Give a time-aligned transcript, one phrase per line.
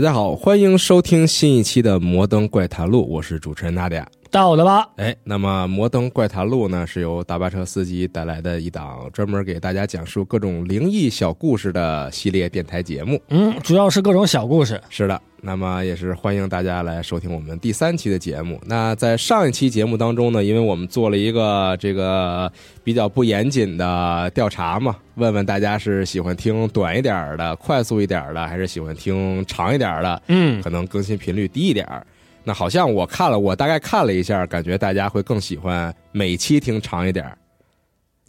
[0.00, 4.08] 大家好，欢迎收听新一期的《摩登怪谈录》，我是主持人娜迪亚。
[4.30, 13.20] 到我的吧，哎，那么《摩登怪谈录》呢，是由大巴车司机带来的一档专门给大家讲述各种灵异小故事的系列电台节目。
[13.28, 14.80] 嗯，主要是各种小故事。
[14.88, 18.60] 是的，那么也是欢迎大家来收听我们第三期的节目。
[18.66, 22.50] 那在上一期节目当中呢，因为我们做了一个这个
[22.84, 30.22] 比较不严谨的调查嘛，问问大家是喜欢听短一点儿的、快速一点儿的，还是喜欢听长一点儿的？
[30.28, 32.06] 嗯，可能更新频率低一点儿。
[32.44, 37.36] 那好像我看了，我大概看了一下，感觉大家会更喜欢每期听长一点儿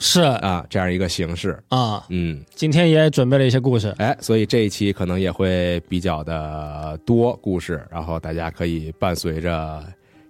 [0.04, 1.58] 是啊，这样一个形式。
[1.70, 3.94] 啊，嗯，今天也准备了一些故事。
[4.00, 9.84] 哎，所以这一期可能也会比较的多故事，然后大家可以伴随着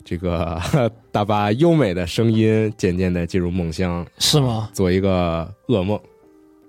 [0.04, 0.62] 这个
[1.10, 4.70] 大巴优美的声音，渐渐的进入梦乡，是吗？
[4.74, 5.98] 做一个噩梦。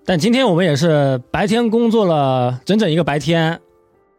[0.05, 3.61] 但今天我们也是白天工作了整整一个白天，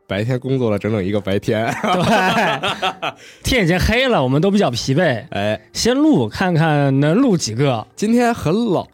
[0.08, 5.26] 白天工作了整整一个白天，对，天已经黑了，我们都比较疲惫。
[5.32, 7.86] 哎，先录看看能录几个。
[7.96, 8.86] 今天很冷，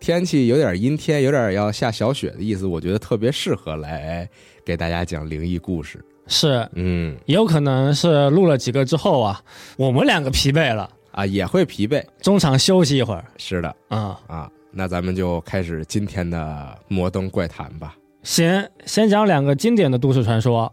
[0.00, 4.28] 天气有点阴天，有点要下小雪的意思，我觉得特别适合来
[4.64, 6.02] 给大家讲灵异故事。
[6.26, 9.40] 是，嗯也有可能是录了几个之后啊，
[9.76, 13.24] 我们两个疲惫了，啊，也会疲惫，中场休息一会儿。
[13.36, 14.50] 是的啊、啊。
[14.76, 17.94] 那咱们就开始今天的摩登怪谈吧。
[18.24, 20.72] 先先讲两个经典的都市传说，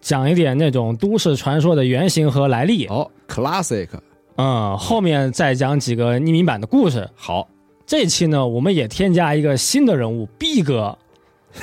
[0.00, 2.86] 讲一点那种都市传说的原型和来历。
[2.86, 3.88] 哦，classic，
[4.36, 7.08] 嗯，后面再讲几个匿名版的故事。
[7.14, 7.48] 好，
[7.86, 10.98] 这期呢，我们也添加一个新的人物 B 哥。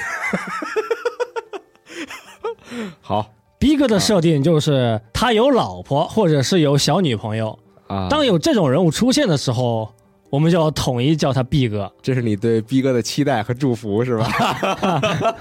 [3.01, 7.59] 好 B 哥的设定就是他有老婆或者是有小女朋友。
[7.87, 8.07] 啊。
[8.09, 9.93] 当有这种人物出现的时候，
[10.29, 11.91] 我们就要统一叫他 B 哥。
[12.01, 14.27] 这是你对毕哥的期待和祝福是吧？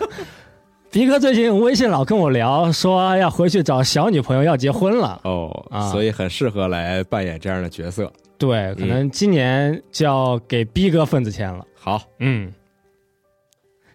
[0.90, 5.20] B 哥最近微信老跟我聊，说要回去找小女朋友，要结婚了。
[5.24, 8.12] 哦，啊所以很适合来扮演这样的角色。
[8.38, 11.66] 对，可能今年就要给 B 哥份子钱了。
[11.74, 12.52] 好，嗯，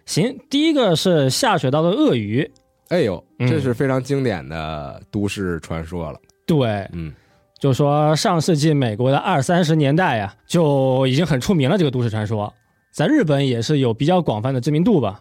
[0.04, 2.50] 行，第一个是下水道的鳄鱼。
[2.88, 6.18] 哎呦，嗯这是非常经典的都市传说了。
[6.44, 7.14] 对，嗯，
[7.60, 11.76] 就说上世纪美国的二三十年代呀，就已经很出名了。
[11.76, 12.50] 这个都市传说，
[12.90, 15.20] 在日本也是有比较广泛的知名度吧。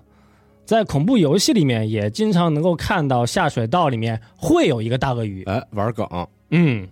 [0.63, 5.43] 在恐怖游戏里面，也经常能够看到下水道里面会有一个大鳄鱼。
[5.43, 6.07] 哎，玩梗，
[6.51, 6.87] 嗯，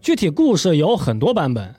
[0.00, 1.74] 具体故事有很多版本，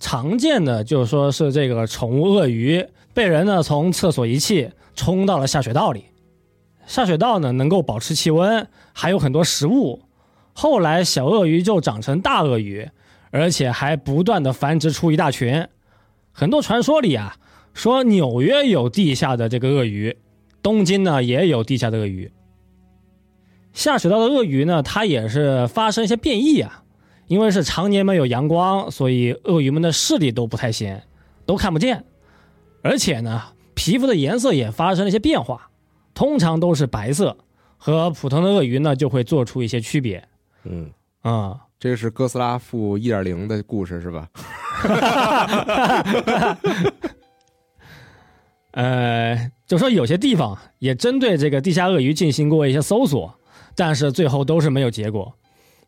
[0.00, 6.06] 常见的就是说是这个宠物鳄鱼被人呢从厕所遗弃冲到了下水道里，
[6.86, 10.00] 下水道呢能够保持气温，还有很多食物。
[10.58, 12.88] 后来小鳄鱼就长成大鳄鱼，
[13.30, 15.68] 而且还不断的繁殖出一大群。
[16.32, 17.36] 很多传说里啊，
[17.74, 20.16] 说纽约有地下的这个鳄鱼，
[20.62, 22.32] 东京呢也有地下的鳄鱼。
[23.74, 26.84] 下水道的鳄鱼呢，它也是发生一些变异啊，
[27.26, 31.02] 因为是常年没有阳光，所以鳄鱼们的视力都不太行，
[31.44, 32.02] 都看不见，
[32.82, 33.42] 而且呢，
[33.74, 35.68] 皮肤的颜色也发生了一些变化，
[36.14, 37.36] 通常都是白色，
[37.76, 40.26] 和普通的鳄鱼呢就会做出一些区别。
[40.68, 40.90] 嗯，
[41.22, 44.28] 啊、这个是哥斯拉负一点零的故事是吧？
[48.72, 53.34] 呃，就说有些地方也针对这个地下鳄鱼进行过一些搜索，
[53.74, 55.32] 但是最后都是没有结果。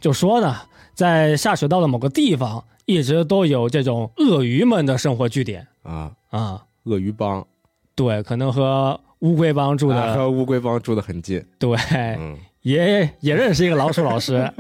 [0.01, 0.57] 就说呢，
[0.95, 6.65] 在下水道的某个地方，一直都有这种鳄鱼们的生活据点啊，啊。
[6.85, 7.47] 鳄鱼帮
[7.95, 11.45] 对，可能和乌龟帮住的，啊和乌龟帮住的很近。
[11.59, 11.77] 对，
[12.19, 14.53] 嗯，也也认识一个老鼠老师。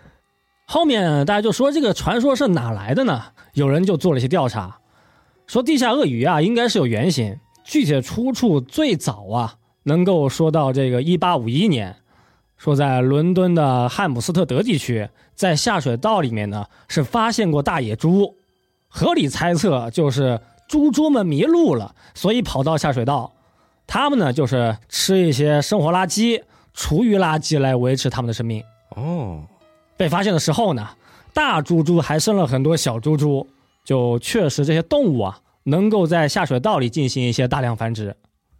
[0.66, 3.22] 后面大家就说这个传说是哪来的呢？
[3.54, 4.78] 有人就做了一些调查，
[5.46, 9.54] 说地下鳄鱼啊应该是有原型，具体的出处最早啊
[9.84, 11.96] 能够说到这个一八五一年，
[12.56, 18.34] 说在伦敦的汉姆斯特德地区，在下水道里面呢是发现过大野猪，
[18.88, 23.32] 合理猜测就是猪猪们迷路了，所以跑到下水道，
[23.86, 26.42] 他们呢就是吃一些生活垃圾、
[26.76, 28.62] 厨余垃圾来维持他们的生命。
[28.90, 29.42] 哦，
[29.96, 30.86] 被发现的时候呢，
[31.32, 33.44] 大猪猪还生了很多小猪猪，
[33.82, 38.14] 就确实这些动物啊，能够在下水道里进行一些大量繁殖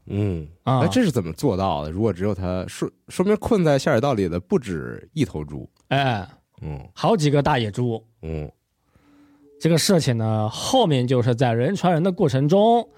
[0.06, 0.80] 嗯，啊。
[0.80, 1.90] 哎，这是怎么做到的？
[1.90, 5.68] 如果只有它，说说明困在下水道里的不止一头猪。
[5.88, 6.26] 哎，
[6.62, 8.02] 嗯好几个大野猪。
[8.22, 8.50] 嗯，
[9.60, 12.88] 这个事情呢，后面就是在人传人的过程中，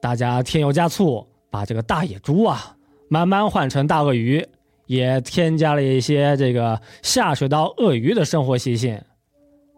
[0.00, 2.76] 大家添油加醋，把这个大野猪啊
[3.08, 4.46] 慢慢换成大鳄鱼，
[4.88, 9.00] 也添加了一些这个下水道鳄鱼的生活习性。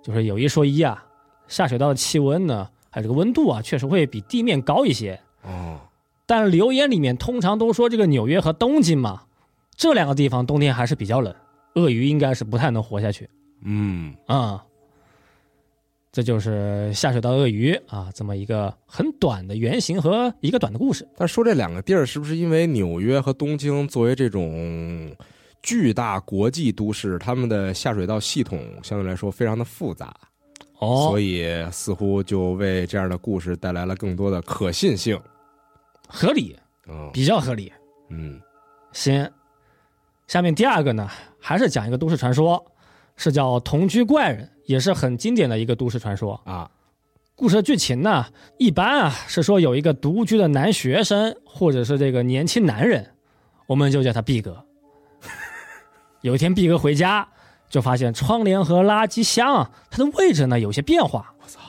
[0.02, 1.04] 就是有一说一啊，
[1.46, 5.20] 下水道的气温呢，还有这个温度啊，确实会比地面高一些。
[5.42, 5.78] 哦，
[6.24, 9.24] 但留言里面通常都说这个纽约和东京嘛，
[9.76, 11.34] 这两个地方冬天还是比较冷，
[11.74, 13.28] 鳄鱼应该是不太能活下去
[13.62, 14.64] 嗯，啊、
[16.12, 21.06] 这就是下水道鳄鱼啊，这么一个很短的原型和一个短的故事。
[21.16, 25.14] 但说这两个地儿是不是因为纽约和东京作为这种
[25.62, 30.12] 巨大国际都市，他们的下水道系统相对来说非常的复杂，
[30.78, 35.20] 哦所，以似乎就为这样的故事带来了更多的可信性。
[36.08, 36.58] 合理，
[36.88, 37.72] 嗯比较合理。
[38.08, 38.40] 嗯
[38.90, 39.30] 行，
[40.26, 41.08] 下面第二个呢，
[41.38, 42.60] 还是讲一个都市传说，
[43.22, 46.40] 是叫同居怪人，也是很经典的一个都市传说。
[46.46, 46.70] 啊，
[47.36, 48.24] 故事的剧情呢，
[48.56, 53.10] 一般啊是说有一个独居的男学生，或者是这个年轻男人，
[53.66, 54.64] 我们就叫他毕哥。
[56.22, 57.28] 有一天，毕哥回家
[57.68, 61.34] 就发现窗帘和垃圾箱啊，它的位置呢有些变化。
[61.42, 61.60] 我操！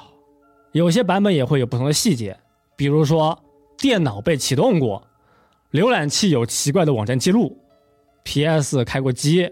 [0.72, 2.40] 有些版本也会有不同的细节，
[2.78, 3.38] 比如说
[3.78, 5.06] 电脑被启动过，
[5.74, 7.58] 浏览器有奇怪的网站记录
[8.24, 9.52] ，PS 开过机，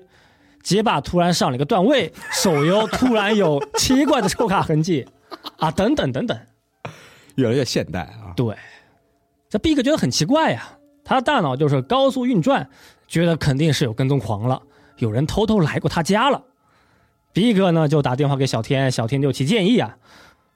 [0.64, 5.08] 街霸突然上了一个段位， 手游突然有奇怪的抽卡痕迹，
[5.58, 6.38] 啊，等等等等。
[7.36, 8.34] 越来越现代啊。
[8.36, 8.56] 对，
[9.50, 12.70] 这 Big 觉得很奇怪呀，他的大脑就是高速运转，
[13.08, 14.62] 觉得肯定是有跟踪狂了，
[14.98, 16.44] 有人偷偷来过他家了。
[17.32, 19.98] Big 呢就打电话给小天，小天就提建议啊，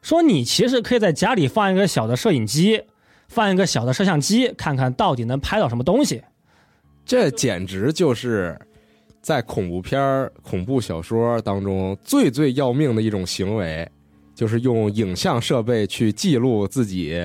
[0.01, 2.83] 说你其实可以在家里放一个小的摄影机，
[3.27, 6.23] 放一个小的摄像机，看看到底能拍到什么东西。
[7.05, 8.59] 这简直就是
[9.23, 13.89] 在恐怖片儿、恐怖小说当中最最要命的一种行为，
[14.35, 17.17] 就是用影像设备去记录自己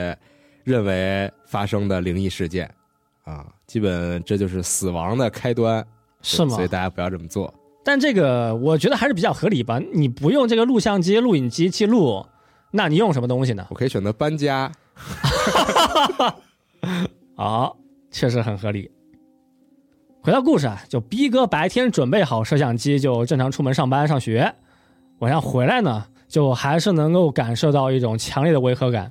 [0.62, 2.73] 认为发生的灵异事件
[3.25, 5.85] 啊，基本这就是死亡的开端，
[6.23, 7.53] 是吗所以大家不要这么做。
[7.85, 9.81] 但这个我觉得还是比较合理吧。
[9.93, 12.25] 你不用这个录像机、录影机记录，
[12.71, 13.67] 那你用什么东西呢？
[13.71, 14.71] 我可以选择搬家，
[17.35, 17.77] 好，
[18.12, 18.89] 确实很合理。
[20.28, 24.54] 回到故事啊，就逼哥白天准备好摄像机，就正常出门上班上学，
[25.20, 29.10] 晚上回来呢，就还是能够感受到一种强烈的违和感。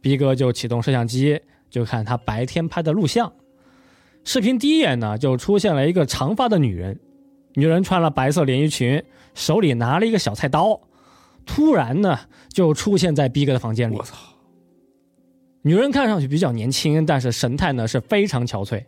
[0.00, 1.38] 逼哥就启动摄像机，
[1.68, 3.30] 就看他白天拍的录像。
[4.24, 6.98] 视频第一眼呢，就出现了一个长发的女人，
[7.52, 9.04] 女人穿了白色连衣裙，
[9.34, 10.80] 手里拿了一个小菜刀，
[11.44, 13.94] 突然呢，就出现在逼哥的房间里。
[13.94, 14.16] 我操！
[15.60, 18.82] 女人看上去比较年轻，但是神态呢是非常憔悴。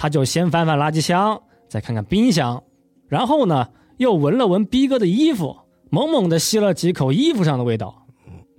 [0.00, 2.62] 他就先翻翻垃圾箱，再看看冰箱，
[3.06, 3.68] 然后呢
[3.98, 5.54] 又闻了闻逼哥的衣服，
[5.90, 8.06] 猛猛地吸了几口衣服上的味道，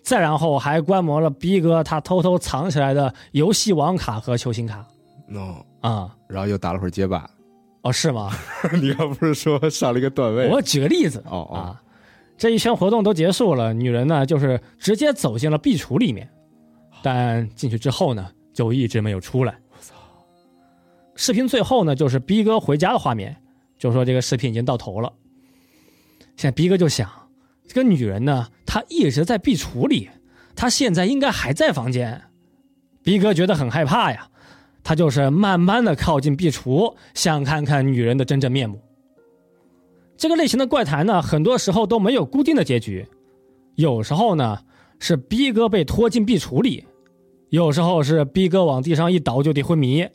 [0.03, 4.85] 再然后还观摩了逼哥他偷偷藏起来的游戏王卡和球星卡
[5.27, 7.27] no，啊、然后又打了会儿街霸。
[7.81, 8.29] 哦是吗？
[8.79, 10.47] 你刚不是说上了一个段位？
[10.47, 11.81] 我举个例子哦哦，啊，
[12.38, 16.29] 这一圈活动都结束了，女人呢就是直接走进了壁橱里面，
[17.01, 19.55] 但进去之后呢就一直没有出来。
[21.16, 23.36] 视频最后呢就是逼哥回家的画面，
[23.78, 25.12] 就说这个视频已经到头了。
[26.38, 27.10] 现在逼哥就想，
[27.68, 30.10] 这个女人呢，她一直在壁橱里，
[30.56, 32.22] 她现在应该还在房间。
[33.04, 34.27] 逼哥觉得很害怕呀，
[34.84, 38.80] 他就是慢慢的靠近壁橱，想看看女人的真正面目。
[40.18, 43.08] 这个类型的怪谈呢，很多时候都没有固定的结局，
[43.75, 44.60] 有时候呢
[45.00, 46.86] 是逼哥被拖进壁橱里，
[47.50, 50.08] 有时候是逼哥往地上一倒就地昏迷，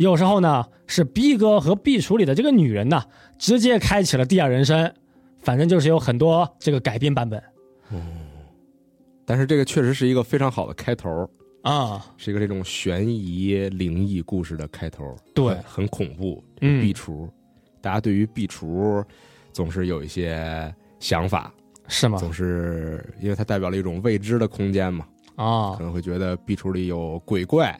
[0.00, 3.02] 有时候呢是 B 哥和壁橱里的这个女人呢
[3.38, 4.90] 直接开启了第二人生，
[5.40, 7.38] 反正就是有很多这个改编版本
[7.90, 8.00] 哦
[9.26, 11.28] 但是这个确实是一个非常好的开头，
[11.60, 12.02] 啊。
[12.16, 16.42] 是一个这种悬疑灵异故事的开头，对很很恐怖。
[16.62, 17.28] 嗯壁橱，
[17.82, 19.04] 大家对于壁橱
[19.52, 21.52] 总是有一些想法，
[21.88, 22.16] 是吗？
[22.16, 27.78] 总是因为它代表了一种未知的空间嘛，啊可，能会觉得壁橱里有鬼怪，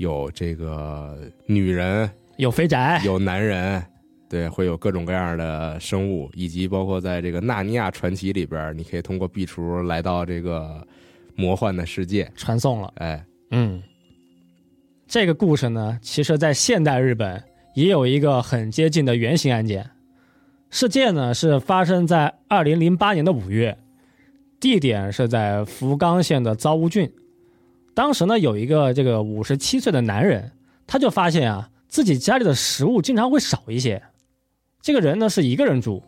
[0.00, 1.14] 有这个
[1.44, 3.84] 女人，有肥宅，有男人。
[4.30, 10.86] 对，会有各种各样的生物，以及包括在这个《纳尼亚传奇》里边，你可以通过壁橱来到这个
[11.34, 12.30] 魔幻的世界。
[12.34, 12.90] 传送了。
[12.96, 13.82] 哎，嗯，
[15.06, 17.42] 这个故事呢，其实在现代日本
[17.74, 19.90] 也有一个很接近的原型案件。
[20.70, 23.76] 事件呢是发生在二零零八年的五月，
[24.58, 27.12] 地点是在福冈县的遭屋郡。
[28.00, 30.52] 当时呢，有一个这个五十七岁的男人，
[30.86, 34.02] 他就发现啊，自己家里的食物经常会少一些。
[34.80, 36.02] 这个人呢是一个人住，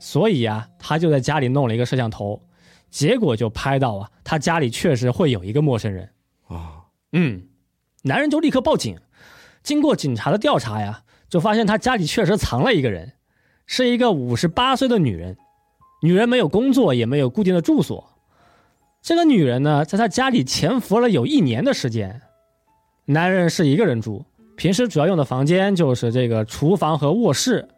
[0.00, 2.42] 所以啊，他就在家里弄了一个摄像头，
[2.90, 6.10] 结果就拍到啊，他家里确实会有一个陌生人。
[6.48, 7.46] 啊，嗯，
[8.02, 8.98] 男人就立刻报警。
[9.62, 13.12] 经过警察的调查呀，就发现他家里确实藏了一个人，
[13.66, 15.36] 是一个五十八岁的女人。
[16.02, 18.15] 女人没有工作，也没有固定的住所。
[19.06, 22.22] 这个女人呢，在他家里潜伏了有一年的时间。
[23.04, 24.24] 男人是一个人住，
[24.56, 27.68] 平时主要用的房间就是这个厨房和卧室。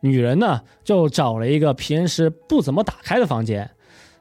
[0.00, 3.70] 女人呢，就找了一个平时不怎么打开的房间，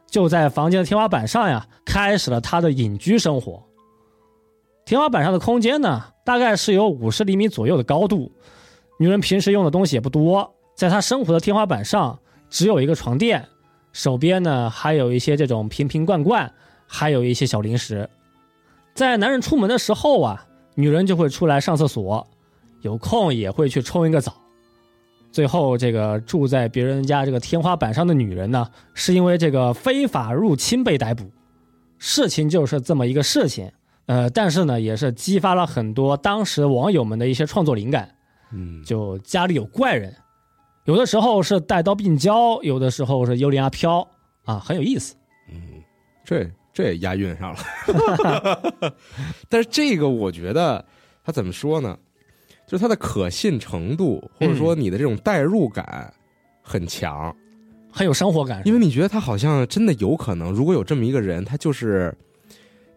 [0.06, 3.64] 就在房间的天花板上呀，开始了她的隐居生活。
[4.86, 8.32] 天花板上的空间呢，大概是有五十厘米左右的高度。
[9.00, 12.20] 女人平时用的东西也不多，在她生活的天花板上
[12.52, 13.44] 只有一个床垫，
[13.96, 16.52] 手边呢还有一些这种瓶瓶罐罐，
[16.86, 18.10] 还有一些小零食。
[18.94, 22.28] 在男人出门的时候啊，女人就会出来上厕所，
[22.82, 24.34] 有空也会去冲一个澡。
[25.32, 31.32] 最后，这个住在别人家这个天花板上的女人呢，是因为这个非法入侵被逮捕。
[31.98, 33.72] 事情就是这么一个事情，
[34.08, 38.14] 呃，但是呢，也是激发了很多当时网友们的一些创作灵感。
[38.52, 40.14] 嗯，就家里有怪人，
[40.86, 44.08] 有的时候是带刀病娇，有的时候是幽灵阿飘
[44.46, 45.16] 啊，很有意思。
[45.52, 45.84] 嗯，
[46.24, 48.94] 这这也押韵上了。
[49.50, 50.84] 但是这个我觉得
[51.24, 51.98] 他怎么说呢？
[52.68, 56.12] 就是它的可信程度，或者说你的这种代入感
[56.64, 57.36] 很强，
[57.92, 58.64] 很有生活感。
[58.66, 62.12] 因为你觉得他好像真的有可能，如果有这么一个人，他就是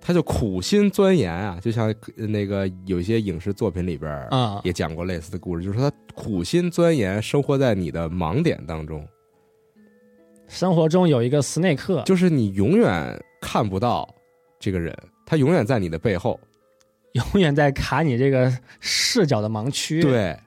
[0.01, 4.61] 他就苦心钻研啊，就像那个有一些影视作品里边啊。
[4.65, 9.07] 也讲过类似的故事，就是他苦心钻研，生活在你的盲点当中，
[10.47, 14.09] 生活中有一个斯内克，就是你永远看不到
[14.59, 16.39] 这个人，他永远在你的背后。
[17.13, 20.01] 永远在卡你这个视角的盲区。
[20.01, 20.39] 对，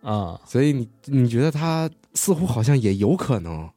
[0.00, 3.68] 啊，所以你你觉得他似乎好像也有可能，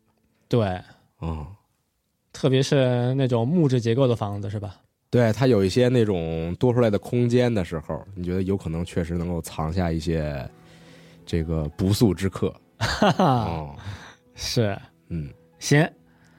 [0.47, 0.81] 对，
[1.21, 1.45] 嗯，
[2.33, 4.75] 特别是那种木质结构的房子，是吧？
[5.09, 10.49] 对，它有一些那种多出来的空间的时候，你觉得有可能确实能够藏下一些
[11.25, 12.49] 这个不速之客。
[12.79, 13.75] 哈哈，哦，
[14.33, 14.77] 是，
[15.09, 15.85] 嗯，行，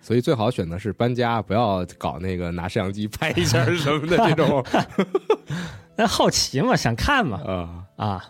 [0.00, 4.64] 所以最好选择是搬家，不要搞那个拿摄像机拍一下什么的这种。
[5.94, 8.24] 那好奇嘛，想看嘛，啊，啊，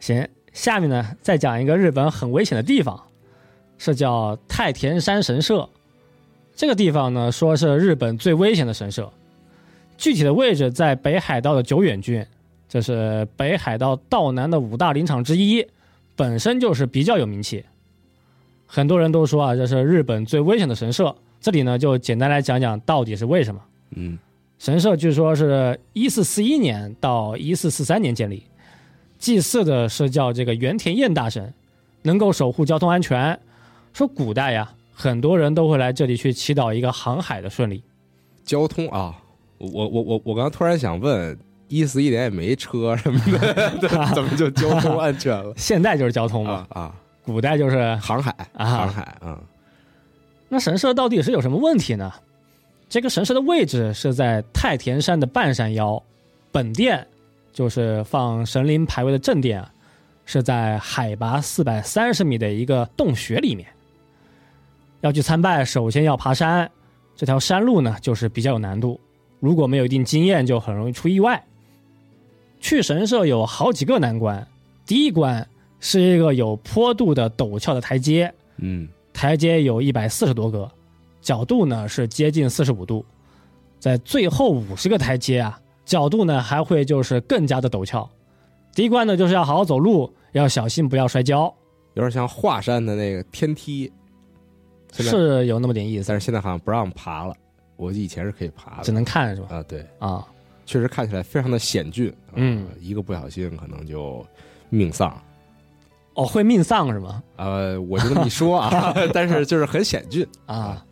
[0.00, 3.00] 行，下面呢再讲一个日本很危险的地方，
[3.78, 5.70] 是叫太田山神社。
[6.58, 9.08] 这个地方呢，说是日本最危险的神社，
[9.96, 12.26] 具体的位置在北海道的久远郡，
[12.68, 15.64] 这是北海道道南的五大林场之一，
[16.16, 17.64] 本身就是比较有名气。
[18.66, 21.14] 很多人都说啊，这是日本最危险的神社。
[21.40, 23.60] 这里呢，就简单来讲讲到底是为什么。
[23.94, 24.18] 嗯
[24.58, 28.42] 神社据说是一四四一年到一四四三年建立，
[29.16, 31.54] 祭祀的是叫这个原田彦大神，
[32.02, 33.38] 能够守护交通安全。
[33.92, 37.80] 说古代呀，很多人都会来这里去祈祷一个航海的顺利。
[38.44, 39.14] 交通啊，
[39.58, 41.38] 我我我我我刚刚突然想问，
[41.68, 43.78] 一四一点也没车什么的，
[44.12, 45.52] 怎么就交通安全了？
[45.56, 47.94] 现在就是交通嘛，啊啊，古代就是。
[47.96, 49.38] 航海啊航海啊，
[50.48, 52.12] 那神社到底是有什么问题呢？
[52.88, 56.02] 这个神社的位置是在太田山的半山腰，
[56.50, 57.06] 本殿
[57.52, 59.70] 就是放神灵牌位的正殿啊，
[60.26, 63.68] 是在海拔四百三十米的一个洞穴里面。
[65.00, 66.70] 要去参拜，首先要爬山，
[67.14, 69.00] 这条山路呢就是比较有难度，
[69.40, 71.44] 如果没有一定经验，就很容易出意外。
[72.60, 74.46] 去神社有好几个难关，
[74.84, 75.48] 第一关
[75.80, 78.88] 是一个有坡度的陡峭的台阶，嗯。
[79.10, 80.70] 台阶有一百四十多个，
[81.20, 83.04] 角度呢是接近四十五度，
[83.80, 88.08] 在最后五十个台阶啊，角度呢还会就是更加的陡峭。
[88.72, 91.52] 第一关呢就是要好好走路，要小心不要摔跤，
[91.94, 93.90] 有点像华山的那个天梯，
[94.92, 97.34] 现在是有那么点意思，但是现在好像不让爬了。
[97.76, 99.48] 我以前是可以爬的只能看是吧？
[99.56, 100.26] 啊，对，啊，
[100.66, 102.08] 确实看起来非常的险峻。
[102.28, 104.26] 啊嗯，一个不小心可能就
[104.68, 105.16] 命丧。
[106.14, 107.22] 哦，会命丧是吗？
[107.36, 110.26] 呃，我就这么一说啊， 但是就是很险峻。
[110.46, 110.84] 啊，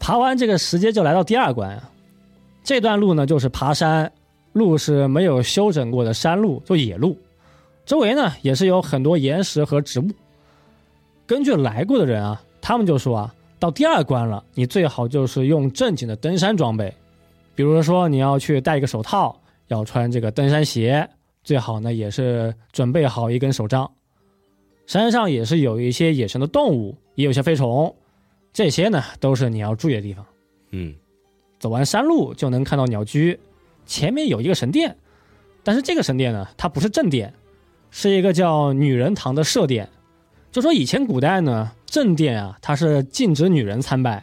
[0.00, 1.90] 爬完这个石阶就来到第二关啊，
[2.64, 4.10] 这段路呢就是爬山，
[4.52, 7.16] 路是没有修整过的山路，就野路，
[7.86, 10.08] 周围呢也是有很多岩石和植物。
[11.24, 16.94] 根据来过的人啊，他们就说啊，到第二关了，你最好就是用正经的登山装备，
[17.54, 21.08] 比如说你要去戴一个手套，要穿这个登山鞋，
[21.42, 23.90] 最好呢也是准备好一根手杖。
[24.86, 27.96] 山上也是有一些野生的动物，也有些飞虫，
[28.52, 30.22] 这些呢都是你要注意的地方。
[30.72, 30.94] 嗯
[31.58, 33.40] 走完山路就能看到鸟居，
[33.86, 34.94] 前面有一个神殿，
[35.64, 37.32] 但是这个神殿呢，它不是正殿，
[37.90, 39.88] 是一个叫女人堂的社殿。
[40.52, 44.22] 就说以前古代呢，正殿啊，它是禁止女人参拜，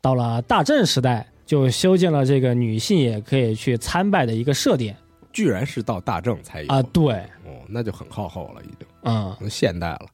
[0.00, 4.96] 到了大正时代就修建了这个女性也可以去参拜的一个社殿
[5.30, 6.82] 居然是到大正才有啊。
[6.84, 7.12] 对，
[7.44, 10.06] 哦，那就很靠后了，已经嗯，现代了。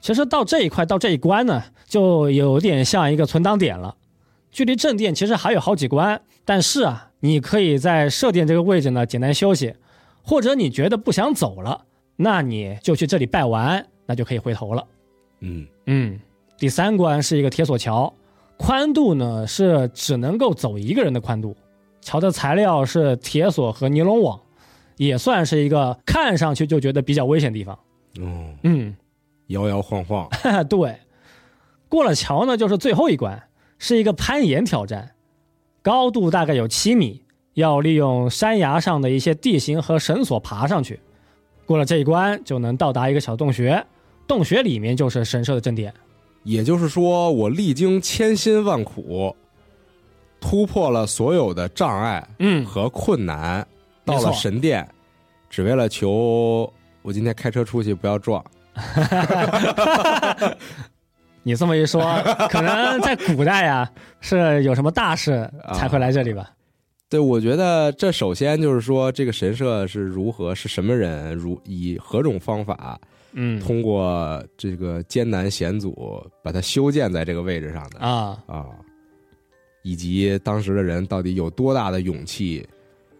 [0.00, 3.94] 其实到这一块到这一关呢，就有点像一个存档点了。
[4.50, 9.74] 距离正殿其实还有好几关，但是啊，你可以在设殿这个位置呢简单休息，
[10.22, 11.84] 或者你觉得不想走了，
[12.16, 14.86] 那你就去这里拜完，那就可以回头了。
[15.46, 16.20] 嗯嗯，
[16.58, 18.12] 第三关是一个铁索桥，
[18.56, 21.56] 宽度呢是只能够走一个人的宽度。
[22.00, 24.40] 桥的材料是铁索和尼龙网，
[24.96, 27.74] 也算是一个看上去就觉得比较危险的地方。
[28.20, 28.94] 哦，嗯，
[29.48, 30.28] 摇摇晃晃，
[30.68, 30.96] 对。
[31.88, 33.44] 过了桥呢，就是最后一关，
[33.78, 35.12] 是一个攀岩挑战，
[35.82, 37.22] 高度大概有七米，
[37.54, 40.98] 要利用山崖上的一些地形和绳索爬上去。
[41.64, 43.84] 过了这一关，就能到达一个小洞穴，
[44.26, 45.92] 洞穴里面就是神社的正殿。
[46.42, 49.34] 也就是说，我历经千辛万苦，
[50.40, 53.66] 突破了所有的障碍嗯，和困难，
[54.04, 54.88] 到了神殿，
[55.50, 58.44] 只为了求我今天开车出去不要撞。
[61.42, 62.02] 你这么一说，
[62.50, 63.90] 可能在古代啊，
[64.20, 66.50] 是有什么大事才会来这里吧？
[67.08, 73.00] 对，我觉得这首先就是说，这个神社是如何，是什么人，如以何种方法，
[73.36, 73.60] 嗯。
[73.60, 78.66] 通过这个艰难险阻把它修建在这个位置上的啊，啊，
[79.82, 82.66] 以及当时的人到底有多大的勇气，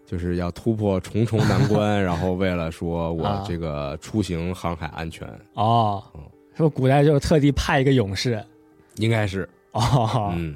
[0.05, 3.45] 就是要突破重重难关， 然后为了说我啊。
[3.47, 6.03] 这个出行航海安全，哦。
[6.15, 6.21] 嗯，
[6.55, 8.43] 说古代就是特地派一个勇士？
[8.95, 10.55] 应该是，哦，嗯。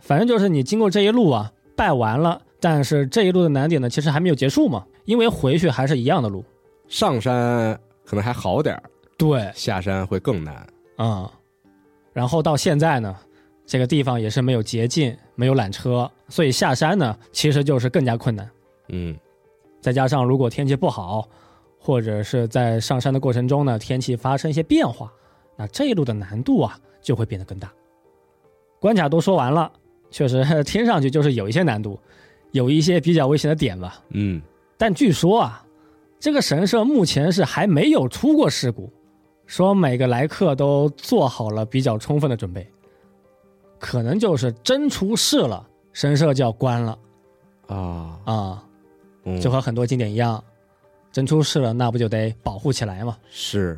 [0.00, 6.44] 反正就是你经过这一路啊，拜完了，但是这一路的难点呢，其实还没有结束嘛，因为回去还是一样的路。
[6.88, 8.82] 上山可能还好点儿
[9.20, 10.66] 对，下山会更难。
[10.96, 11.28] 嗯，
[12.14, 13.14] 然后到现在呢，
[13.66, 18.50] 这个地方也是没有捷径，没有缆车，所以下山呢，其实就是更加困难。
[18.88, 19.14] 嗯
[19.82, 21.28] 再加上如果天气不好，
[21.78, 25.12] 或者是在上山的过程中呢，天气发生一些变化，
[25.54, 27.70] 那这一路的难度啊就会变得更大。
[28.78, 29.70] 关卡都说完了，
[30.10, 32.00] 确实听上去就是有一些难度，
[32.52, 34.02] 有一些比较危险的点吧。
[34.10, 34.40] 嗯，
[34.78, 35.62] 但据说啊，
[36.18, 38.90] 这个神社目前是还没有出过事故，
[39.50, 42.64] 说每个来客都做好了比较充分的准备，
[43.80, 46.96] 可能就是真出事了，神社就要关了。
[47.66, 48.64] 啊，啊。
[49.24, 49.40] 嗯。
[49.40, 50.42] 就和很多景点一样，
[51.10, 53.18] 真出事了，那不就得保护起来吗？
[53.28, 53.76] 是。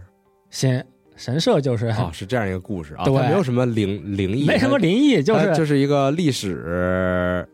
[0.50, 3.14] 先神社就是、啊，是这样一个故事啊，对。
[3.14, 7.48] 没有什么灵灵异，没什么灵异，就是就是一个历史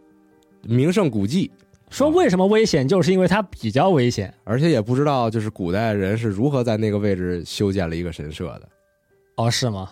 [0.62, 1.48] 名胜古迹，
[1.90, 4.32] 说为什么危险，就是因为它比较危险。
[4.44, 8.68] 而且也不知道就是古代人是如何在那个位置修建了一个神社的。
[9.36, 9.90] 哦，是吗？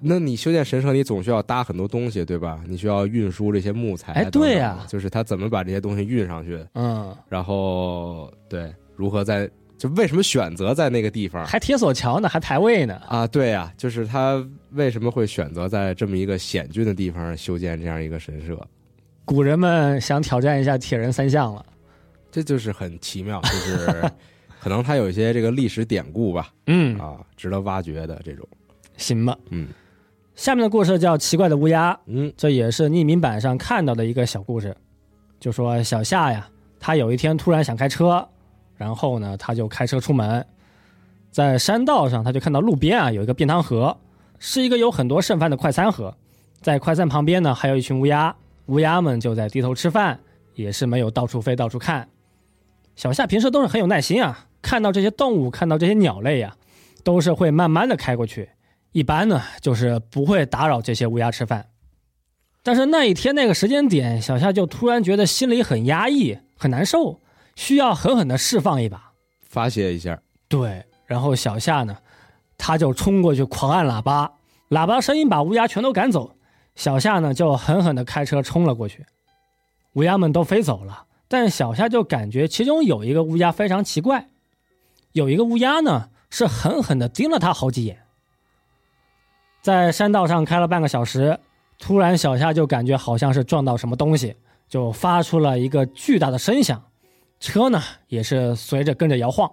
[0.00, 2.62] 那你修建神社，你总需要搭很多东西，对吧？
[2.68, 4.12] 你需要运输这些木材。
[4.12, 12.94] 哎对呀就是他怎么把这些东西运上去，嗯，然后对如何在就为什么选择在那个地方还铁索桥呢，还排位呢。
[13.08, 13.26] 啊？
[13.26, 18.56] 对呀、就是他为什么会选择在这么一个险峻的地方修建这样一个神社？
[19.28, 21.62] 古人们想挑战一下铁人三项了。
[22.32, 24.10] 这就是很奇妙，就是
[24.58, 28.48] 可能它有一些这个历史典故吧，嗯，啊，值得挖掘的这种。
[28.96, 29.36] 行吧。
[29.50, 29.68] 嗯。
[30.34, 32.32] 下面的故事叫《奇怪的乌鸦》，嗯。
[32.38, 34.74] 这也是匿名版上看到的一个小故事，
[35.38, 36.48] 就说小夏呀，
[36.80, 38.26] 他有一天突然想开车，
[38.76, 40.42] 然后呢，他就开车出门，
[41.30, 43.94] 在山道上，他就看到路边啊有一个便当盒，
[44.38, 46.16] 是一个有很多剩饭的快餐盒，
[46.62, 48.34] 在快餐旁边呢还有一群乌鸦，
[48.68, 50.20] 乌鸦们就在低头吃饭，
[50.54, 52.08] 也是没有到处飞到处看。
[52.96, 56.54] 小夏平时都是很有耐心啊，看到这些动物，看到这些鸟类呀、
[57.02, 58.50] 都是会慢慢的开过去。
[58.92, 61.66] 一般呢，就是不会打扰这些乌鸦吃饭。
[62.62, 67.20] 但是那一天那个时间点，小夏就突然觉得心里很压抑、很难受，
[67.56, 69.12] 需要狠狠的释放一把。
[69.40, 71.96] 发泄一下，对，然后小夏呢，
[72.58, 74.32] 他就冲过去狂按喇叭，
[74.68, 76.34] 喇叭声音把乌鸦全都赶走。
[76.78, 79.04] 小夏呢，就狠狠的开车冲了过去，
[79.94, 84.28] 乌鸦们都飞走了，但小夏就感觉其中有一个乌鸦非常奇怪，
[85.10, 87.98] 有一个乌鸦呢是狠狠的盯了他好几眼。
[89.60, 91.40] 在山道上开了半个小时，
[91.80, 94.36] 突然小夏就感觉好像是撞到什么东西，
[94.68, 96.80] 就发出了一个巨大的声响，
[97.40, 99.50] 车呢也是随着跟着摇晃。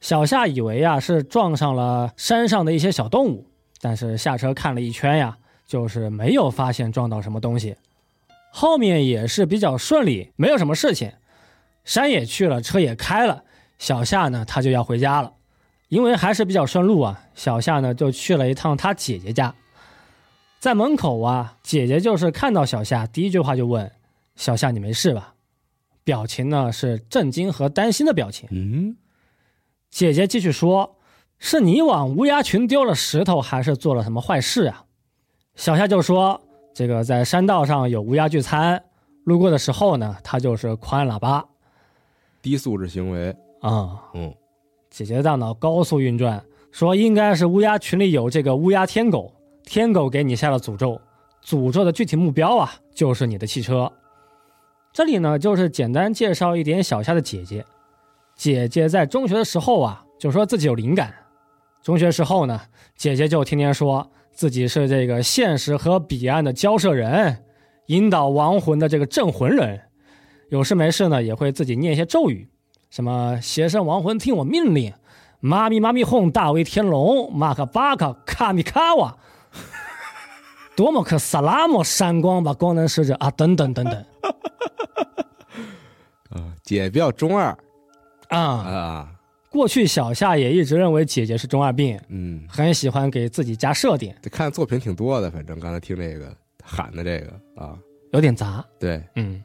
[0.00, 3.46] 小夏以为呀是撞上了山上的一些小动物，
[3.82, 7.76] 但是下车看了一圈呀，就是没有发现撞到什么东西。
[8.50, 11.12] 后面也是比较顺利，没有什么事情，
[11.84, 13.44] 山也去了，车也开了。
[13.78, 15.32] 小夏呢，他就要回家了，
[15.88, 17.24] 因为还是比较顺路啊。
[17.34, 19.54] 小夏呢就去了一趟他姐姐家，
[20.60, 23.90] 在门口啊，姐姐就是看到小夏，第一句话就问
[24.36, 25.34] ：“小夏，你没事吧？”
[26.04, 28.48] 表情呢是震惊和担心的表情。
[28.52, 28.96] 嗯，
[29.88, 30.98] 姐姐继续说
[31.40, 34.84] ：“是你往乌鸦群丢了石头，还是做了什么坏事啊？”
[35.54, 36.40] 小夏就说
[36.74, 38.82] ：“这个在山道上有乌鸦聚餐，
[39.24, 41.44] 路过的时候呢，他就是狂按喇叭
[42.40, 44.34] 低素质行为，啊、嗯
[44.90, 49.32] 姐姐的大脑高速运转，说应该是乌鸦群里有这个乌鸦天狗，
[49.64, 51.00] 天狗给你下了诅咒，
[51.44, 53.90] 诅咒的具体目标啊就是你的汽车。
[54.92, 57.64] 这里呢就是简单介绍一点小夏的姐姐。
[58.34, 61.14] 姐姐在中学的时候啊，就说自己有灵感。
[61.82, 62.60] 中学时候呢，
[62.96, 67.44] 姐姐就天天说自己是这个现实和彼岸的交涉人，
[67.86, 69.80] 引导亡魂的这个镇魂人。
[70.48, 72.48] 有事没事呢，也会自己念一些咒语，
[72.90, 74.92] 什么邪神亡魂听我命令，
[75.40, 79.16] 妈咪妈咪哄大威天龙，马卡巴卡卡米卡瓦，
[80.76, 84.04] 多么克萨拉莫闪光吧光能使者啊，等等等等
[86.30, 87.56] 啊，姐比较中二
[88.28, 88.38] 啊。
[88.38, 89.08] 啊，
[89.52, 96.34] 过去小夏也一直认为姐姐是中二病，嗯，很喜欢给自己加设定，这看作品挺多的，反正刚才听这个
[96.64, 97.78] 喊的这个啊，
[98.12, 98.64] 有点杂。
[98.80, 99.44] 对，嗯，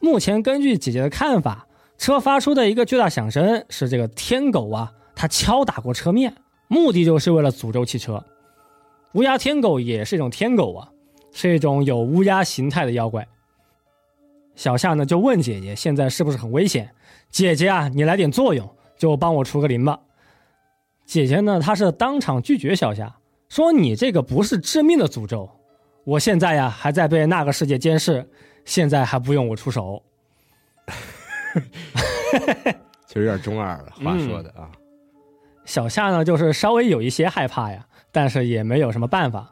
[0.00, 1.66] 目前根据姐姐的看法，
[1.98, 6.34] 车发出的一个巨大响声是这个天狗啊，它敲打过车面，
[6.66, 8.24] 目的就是为了诅咒汽车。
[9.12, 10.88] 乌鸦天狗也是一种天狗啊，
[11.30, 13.28] 是一种有乌鸦形态的妖怪。
[14.56, 16.90] 小夏呢就问姐姐现在是不是很危险？
[17.30, 18.68] 姐姐啊，你来点作用，
[19.00, 19.98] 就帮我除个灵吧。
[21.06, 23.16] 姐姐呢，她是当场拒绝小夏，
[23.48, 25.48] 说你这个不是致命的诅咒，
[26.04, 28.28] 我现在呀还在被那个世界监视，
[28.66, 30.02] 现在还不用我出手。
[33.06, 34.70] 其实有点中二了，话说的啊，
[35.64, 39.50] 小夏呢，就是稍微有一些害怕呀，但是也没有什么办法。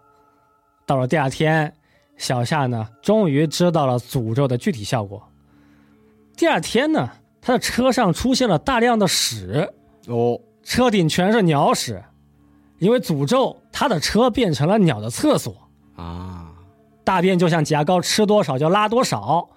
[0.84, 1.72] 到了第二天，
[2.18, 5.26] 小夏呢，终于知道了诅咒的具体效果。
[6.36, 9.72] 第二天呢，他的车上出现了大量的屎，
[10.06, 12.02] 哦，车顶全是鸟屎，
[12.78, 15.54] 因为诅咒，他的车变成了鸟的厕所。
[15.96, 16.52] 啊，
[17.04, 19.48] 大便就像挤牙膏，吃多少就拉多少。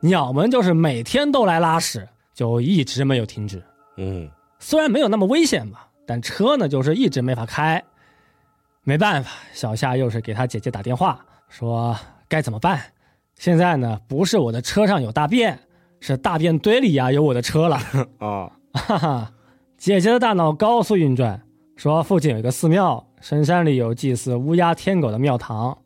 [0.00, 3.62] 鸟们就是每天都来拉屎，就一直没有停止。
[3.96, 7.82] 嗯，虽然没有那么危险吧，但车呢就是一直没法开。
[8.82, 11.96] 没办法，小夏又是给他姐姐打电话，说
[12.28, 12.80] 该怎么办。
[13.36, 15.58] 现在呢，不是我的车上有大便，
[16.06, 17.76] 是大便堆里呀有我的车了。
[18.18, 19.32] 啊，哈哈，
[19.76, 21.42] 姐姐的大脑高速运转，
[21.74, 25.76] 说附近有一个寺庙，深山里有祭祀乌鸦天狗的庙堂，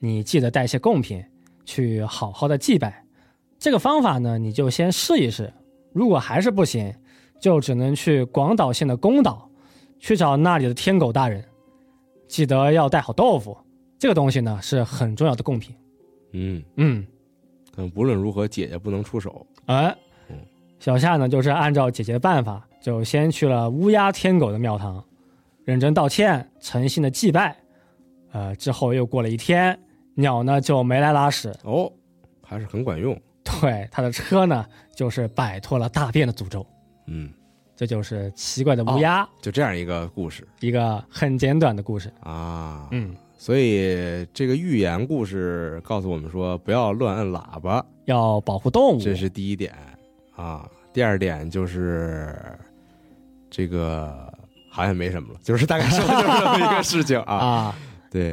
[0.00, 1.24] 你记得带些贡品
[1.64, 3.06] 去好好的祭拜。
[3.58, 5.50] 这个方法呢，你就先试一试，
[5.94, 6.94] 如果还是不行，
[7.40, 9.48] 就只能去广岛县的宫岛，
[9.98, 11.42] 去找那里的天狗大人。
[12.28, 13.56] 记得要带好豆腐，
[13.98, 15.74] 这个东西呢是很重要的贡品。
[16.32, 17.06] 嗯，嗯，
[17.74, 19.96] 但无论如何，姐姐不能出手，哎
[20.28, 20.36] 嗯，
[20.78, 25.02] 小夏呢，就是按照姐姐的办法，就先去了乌鸦天狗的庙堂，
[25.64, 27.56] 认真道歉，诚信的祭拜。
[28.32, 29.78] 呃，之后又过了一天，
[30.14, 31.90] 鸟呢就没来拉屎，哦，
[32.42, 33.16] 还是很管用，
[33.60, 36.66] 对，他的车呢就是摆脱了大便的诅咒。
[37.06, 37.32] 嗯，
[37.76, 42.12] 这就是奇怪的乌鸦，就这样一个故事一个很简短的故事。
[42.20, 49.72] 啊，嗯，所以这个寓言故事告诉我们说，不要乱按喇叭，要保护动物，这是第一点
[50.34, 50.68] 啊。
[50.92, 52.34] 第二点就是
[53.50, 54.32] 这个
[54.70, 57.34] 好像没什么了，就是大概说的就是这么一个事情啊。
[57.36, 57.76] 啊，
[58.10, 58.32] 对，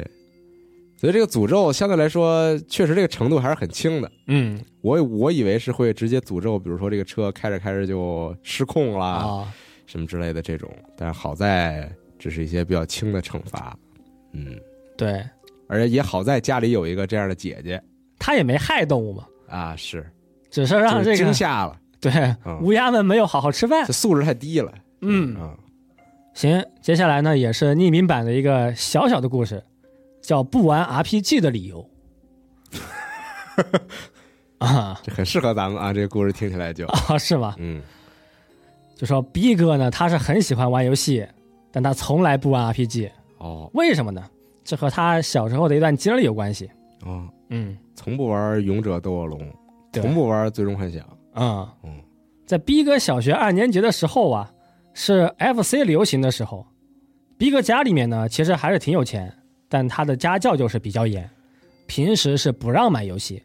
[0.96, 4.10] 所以这个诅咒相对来说，确实这个程度还是很轻的。
[4.28, 4.60] 嗯。
[4.80, 9.54] 我我以为是会直接诅咒，比如说这个车开着开着就失控啦，啊，
[9.86, 11.88] 什么之类的这种，但是好在
[12.18, 13.78] 只是一些比较轻的惩罚，
[14.32, 14.58] 嗯，
[15.02, 15.24] 对，
[15.68, 17.82] 而且也好在家里有一个这样的姐姐。
[18.18, 20.08] 她也没害动物嘛，啊，是。
[20.48, 22.12] 只是让就是这个惊吓了，对
[22.44, 22.60] 嗯。
[22.62, 23.84] 乌鸦们没有好好吃饭。
[23.86, 23.92] 这。
[23.92, 25.56] 素质太低了，嗯，啊，
[26.34, 29.60] 行，接下来呢也是匿名版的一个小小的故事，
[30.20, 31.84] 叫不玩 RPG 的理由。
[34.58, 35.00] 啊。
[35.02, 37.56] 这很适合咱们啊，这个故事听起来就，啊，是吗？
[37.58, 37.82] 嗯。
[38.94, 41.26] 就说 B 哥呢，他是很喜欢玩游戏，
[41.72, 43.68] 但他从来不玩 RPG，哦。
[43.74, 44.22] 为什么呢？
[44.64, 46.70] 这和他小时候的一段经历有关系。
[47.04, 49.38] 哦，嗯从不玩勇者斗恶龙，
[49.92, 52.00] 对从不玩最终幻想，啊嗯
[52.46, 54.52] 在逼哥小学二年级的时候啊，
[54.94, 56.66] 是 FC 流行的时候。
[57.38, 59.32] 逼哥家里面呢，其实还是挺有钱，
[59.68, 61.28] 但他的家教就是比较严，
[61.86, 63.42] 平时是不让买游戏，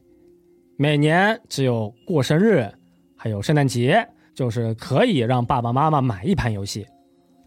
[0.77, 2.69] 每年只有过生日，
[3.15, 6.85] 还有圣诞节，就是可以让爸爸妈妈买一盘游戏。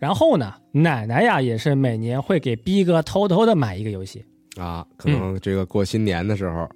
[0.01, 4.25] 然后呢，奶奶呀也是每年会给逼哥偷偷的买一个游戏。
[4.57, 6.69] 啊，可能这个过新年的时候，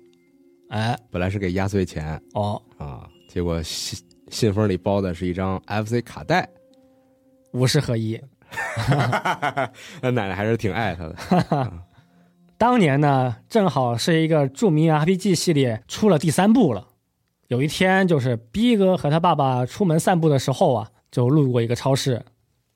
[0.68, 6.48] 哎，本来是给压岁钱哦，啊，结果信信封里包的是一张 FC 卡带，
[7.52, 8.20] 五十合一。
[10.00, 11.72] 那奶奶还是挺爱他的。
[12.56, 16.86] 当年呢，正好是一个著名 RPG 系列出了第三部了。
[17.48, 22.24] 有一天，就是逼哥和他爸爸出门散步的时候啊，就路过一个超市，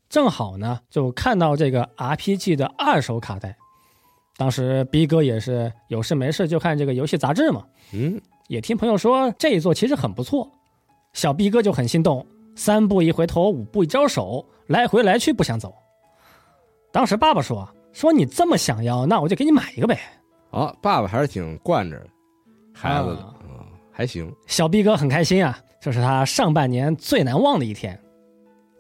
[0.09, 3.57] 正好呢就看到这个 RPG 的二手卡带。
[4.37, 10.49] 当时逼哥也是有事没事就看这个游戏杂志嘛，嗯，也听朋友说这一座其实很不错，
[11.13, 15.75] 小逼哥就很心动，三步一回头，五步一招手，来回来去不想走。
[16.93, 19.99] 当时爸爸说说你这么想要，那我就给你买一个呗。
[20.51, 22.01] 啊，爸爸还是挺惯着
[22.73, 23.35] 孩子的
[23.91, 24.33] 还行。
[24.47, 28.01] 小逼哥很开心啊，这是他上半年最难忘的一天。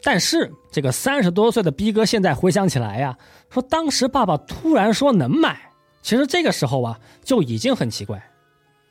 [0.03, 3.17] 但是这个三十多岁的逼哥现在回想起来呀、
[3.51, 5.59] 说当时爸爸突然说能买，
[6.03, 8.23] 其实这个时候啊就已经很奇怪。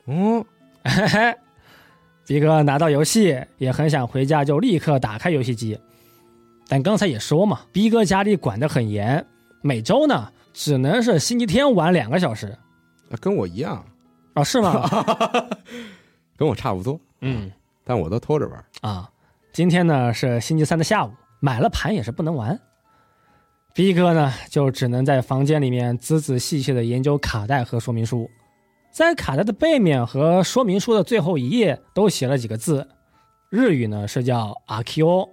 [0.07, 0.43] 嗯，
[0.83, 1.35] 嘿嘿，
[2.25, 5.79] 逼哥拿到游戏也很想回家就立刻打开游戏机，
[6.67, 9.25] 但刚才也说嘛，逼哥家里管得很严，
[9.61, 12.47] 每周呢只能是星期天玩两个小时。
[13.09, 13.85] 啊跟我一样，
[14.33, 14.89] 啊，是吗？
[16.35, 17.51] 跟我差不多，嗯
[17.85, 18.65] 但我都偷着玩。
[18.81, 19.09] 啊，
[19.51, 22.59] 今天呢是星期三的下午，买了盘也是不能玩。
[23.73, 28.29] 逼哥呢就只能在房间里面仔仔细细的研究卡带和说明书，
[28.91, 32.87] 在卡带的背面和说明书的最后一页都写了几个字，
[33.49, 35.29] 日语呢是叫阿 Q，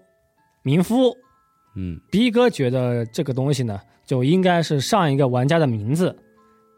[0.62, 1.16] 民夫。
[1.77, 6.16] 嗯逼哥觉得这个东西呢就应该是上一个玩家的名字，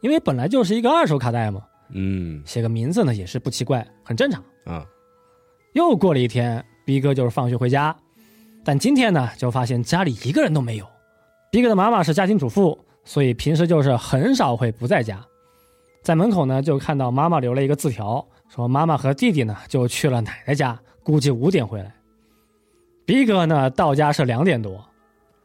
[0.01, 4.43] 因为本来就是一个二手卡带嘛，嗯写个名字呢也是不奇怪，很正常。
[4.65, 4.87] 啊，
[5.75, 7.95] 又过了一天，逼哥就是放学回家，
[8.65, 10.87] 但今天呢，就发现家里一个人都没有。
[11.51, 15.21] 逼哥的妈妈是家庭主妇，所以平时就是很少会不在家。
[16.05, 21.93] 在门口呢，就看到妈妈留了一个字条，说妈妈和弟弟呢就去了奶奶家，估计五点回来。
[23.05, 24.85] 逼哥呢到家是两点多，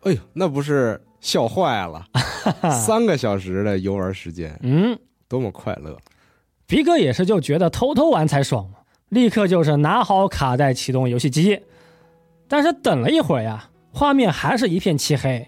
[0.01, 2.05] 哎呦，那不是笑坏了，
[2.85, 4.95] 三个小时的游玩时间，嗯，
[5.27, 5.97] 多么快乐！
[6.67, 8.77] 逼哥也是就觉得偷偷玩才爽嘛，
[9.11, 11.59] 立刻就是拿好卡带启动游戏机，
[12.47, 15.47] 但是等了一会儿呀，画面还是一片漆黑，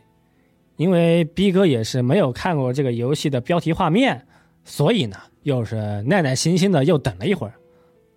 [0.76, 4.28] 因为逼哥也是没有看过这个游戏的标题画面，
[4.64, 7.54] 所以呢又是耐耐心心的又等了一会儿，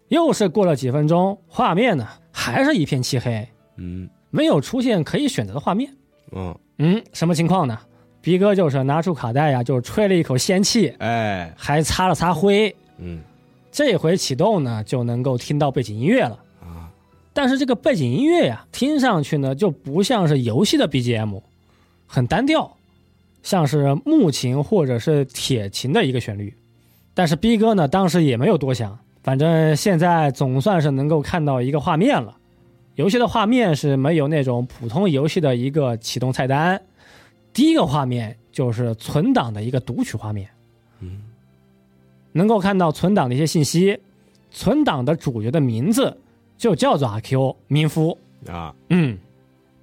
[0.09, 4.11] 又是过了几分钟，画面呢还是一片漆黑，嗯。
[4.29, 5.91] 没有出现可以选择的画面。
[6.33, 7.79] 嗯，嗯，什么情况呢？
[8.21, 12.75] 逼哥就是拿出卡带呀，就吹了一口仙气，哎，还擦了擦灰。
[12.99, 13.21] 嗯
[13.77, 16.43] 这回启动呢，就能够听到背景音乐了。
[16.63, 16.89] 啊，
[17.35, 21.43] 但是这个背景音乐呀，听上去呢就不像是游戏的 BGM，
[22.07, 22.79] 很单调，
[23.43, 26.57] 像是木琴或者是铁琴的一个旋律。
[27.13, 32.35] 但是逼哥呢，当时也没有多想，反正现在总算是能够看到一个画面了。
[32.95, 36.81] 游戏的画面是没有那种普通游戏的一个启动菜单，
[37.53, 40.49] 第一个画面就是存档的一个读取画面。
[41.01, 41.21] 嗯
[42.37, 43.99] 能够看到存档的一些信息，
[44.51, 46.15] 存档的主角的名字
[46.59, 48.17] 就叫做阿 Q 民夫。
[48.47, 49.17] 啊，嗯，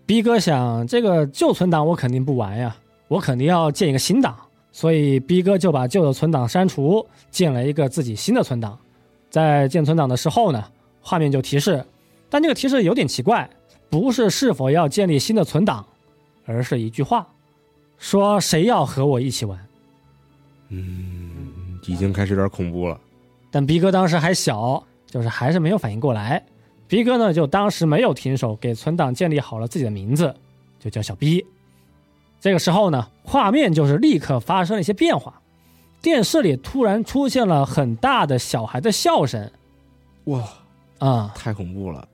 [0.05, 2.75] 逼哥想这个旧存档我肯定不玩呀，
[3.07, 4.37] 我肯定要建一个新档，
[4.71, 8.77] 所以逼哥就把旧的存档删除，建了一个自己新的存档。
[9.31, 10.63] 在建存档的时候呢，
[11.01, 11.83] 画面就提示，
[12.29, 13.49] 但这个提示有点奇怪，
[13.89, 15.83] 不是是否要建立新的存档，
[16.45, 17.27] 而是一句话，
[17.97, 19.59] 说谁要和我一起玩。
[20.69, 21.22] 嗯，
[21.86, 23.00] 已经开始有点恐怖了。
[23.52, 26.43] 但逼哥当时还小，就是还是没有反应过来。
[26.88, 30.36] 逼哥呢，就当时没有停手，给存档建立好了自己的名字，
[30.80, 31.46] 就叫小逼。
[32.39, 35.41] 这个时候呢，画面就是立刻发生了一些变化，
[36.02, 39.50] 电视里突然出现了很大的小孩的笑声
[40.26, 40.43] 哇，
[41.00, 42.08] 啊、太恐怖了！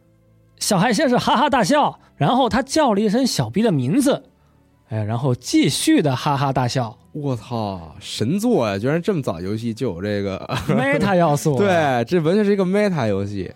[0.59, 4.23] 小孩先是哈哈大笑，然后他叫了一声小逼的名字，
[4.89, 8.77] 哎，然后继续的哈哈大笑我操，神作呀！
[8.77, 13.51] 居然这么早游戏就有这个，， meta 要素，，对，这完全是一个 meta 游戏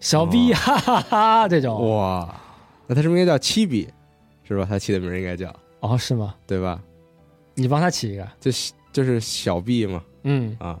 [0.00, 2.40] 小逼 哈哈哈这种，哇！
[2.86, 3.88] 那他是不是应该叫七比，
[4.46, 4.66] 是吧？
[4.68, 6.34] 他起的名儿应该叫哦，是吗？
[6.46, 6.80] 对吧？
[7.54, 8.50] 你帮他起一个，就
[8.92, 10.56] 就是小 B 嘛嗯。
[10.58, 10.78] 啊，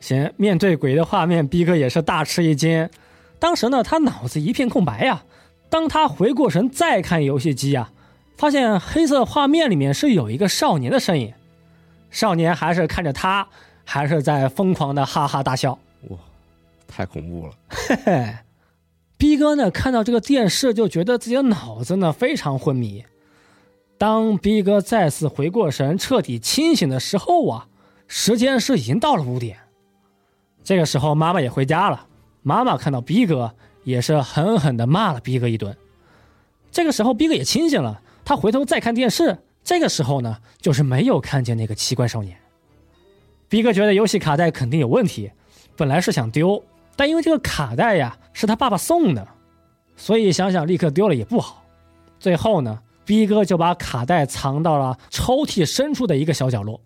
[0.00, 2.88] 行，面对鬼的画面，逼哥也是大吃一惊。
[3.38, 5.22] 当时呢，他脑子一片空白呀。
[5.72, 7.90] 当他回过神再看游戏机啊，
[8.36, 11.32] 发现黑色画面里面是有一个少年的身影，
[12.10, 13.48] 少年还是看着他，
[13.82, 15.78] 还是在疯狂的哈哈大笑。
[16.10, 16.18] 哇，
[16.86, 17.54] 太恐怖了！
[17.70, 18.36] 嘿嘿，
[19.16, 23.02] 逼哥呢看到这个电视就觉得自己的脑子呢非常昏迷。
[23.96, 27.68] 当逼哥再次回过神、彻底清醒的时候啊，
[28.06, 29.56] 时间是已经到了五点。
[30.62, 32.08] 这个时候妈妈也回家了，
[32.42, 33.54] 妈妈看到逼哥
[33.84, 35.76] 也是狠狠的骂了逼哥一顿。
[36.70, 42.36] 这个时候逼哥也清醒了，他回头再看电视，这个时候呢就是没有看见那个奇怪少年。
[43.48, 45.30] 逼哥觉得游戏卡带肯定有问题，
[45.76, 46.64] 本来是想丢，
[46.96, 49.28] 但因为这个卡带呀是他爸爸送的，
[49.96, 51.62] 所以想想立刻丢了也不好。
[52.18, 56.80] 最后呢，逼哥就把卡带藏到了抽屉深处的一个小角落。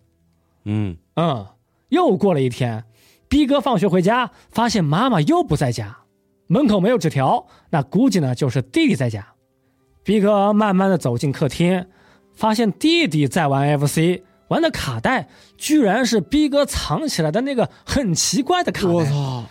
[0.65, 1.47] 嗯嗯，
[1.91, 2.85] 又过了一天，
[3.29, 5.99] 逼哥放学回家，发现妈妈又不在家，
[6.47, 9.27] 门口没有纸条，那估计呢就是弟弟在家。
[10.03, 11.87] 逼哥慢慢的走进客厅，
[12.35, 15.29] 发现弟弟在玩 FC，玩的卡带
[15.59, 19.05] 居然是逼哥藏起来的那个很奇怪的卡带。
[19.05, 19.45] 操！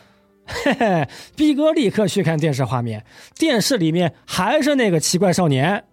[0.48, 3.04] 嘿嘿，逼哥立刻去看电视画面，
[3.36, 5.86] 电视里面还是那个奇怪少年，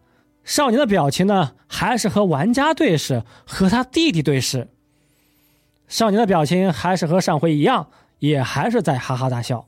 [0.45, 4.69] 少年的表情呢，还是和玩家对视，和他弟弟对视。
[5.88, 7.88] 少年的表情还是和上回一样，
[8.19, 9.67] 也还是在哈哈大笑。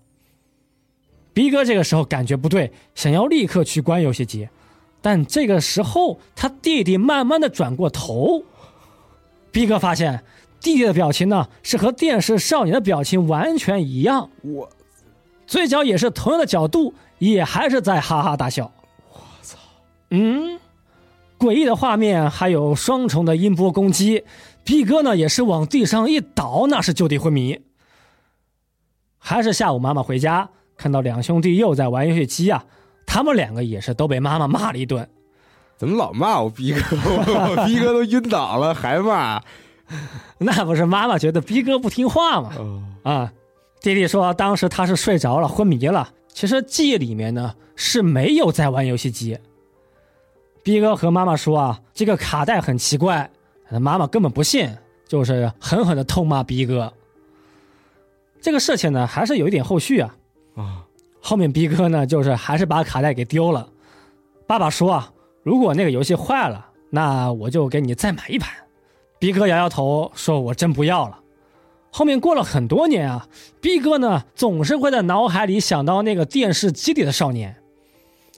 [1.35, 4.49] 逼哥这个时候感觉不对，想要立刻去关游戏机，
[5.03, 8.45] 但这个时候他弟弟慢慢的转过头，
[9.51, 10.25] 逼哥发现
[10.61, 14.31] 弟弟的表情呢是和电视少年的表情完全一样。
[14.43, 14.71] 我
[15.47, 18.73] 嘴角也是同样的角度，也还是在哈哈大笑。
[19.13, 19.59] 我操！
[20.11, 20.59] 嗯，
[21.39, 24.25] 诡异的画面，还有双重的音波攻击，
[24.63, 27.61] 逼哥呢也是往地上一倒，那是就地昏迷。
[29.19, 30.49] 还是下午妈妈回家，
[30.85, 32.63] 看到两兄弟又在玩游戏机啊，
[33.07, 35.09] 他们两个也是都被妈妈骂了一顿。
[35.79, 36.95] 怎么老骂我逼哥？
[36.95, 39.41] 我逼哥都晕倒了还骂？
[40.37, 42.53] 那不是妈妈觉得逼哥不听话吗？
[42.59, 43.33] 哦啊，
[43.81, 46.13] 弟弟说当时他是睡着了，昏迷了。
[46.35, 49.39] 其实记忆里面呢是没有在玩游戏机。
[50.63, 53.31] 逼哥和妈妈说啊，这个卡带很奇怪，
[53.71, 54.69] 妈妈根本不信，
[55.09, 56.93] 就是狠狠的痛骂逼哥。
[58.43, 60.15] 这个事情呢还是有一点后续啊。
[60.55, 60.87] 啊！
[61.21, 63.69] 后面逼哥呢就是还是把卡带给丢了。
[64.47, 65.13] 爸爸说啊，
[65.43, 68.55] 如果那个游戏坏了，那我就给你再买一盘。
[69.19, 71.21] 逼哥摇摇头说：“我真不要了。”
[71.91, 73.29] 后面过了很多年啊，
[73.61, 77.57] 逼哥呢总是会在脑海里想到那个电视机里的少年。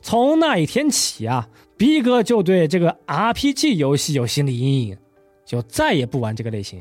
[0.01, 4.99] 从那一天起啊，逼哥就对这个 RPG 游戏有心理阴影，
[5.45, 6.81] 就再也不玩这个类型。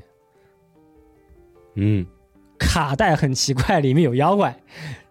[1.73, 2.05] 嗯，
[2.59, 4.55] 卡带很奇怪，里面有妖怪，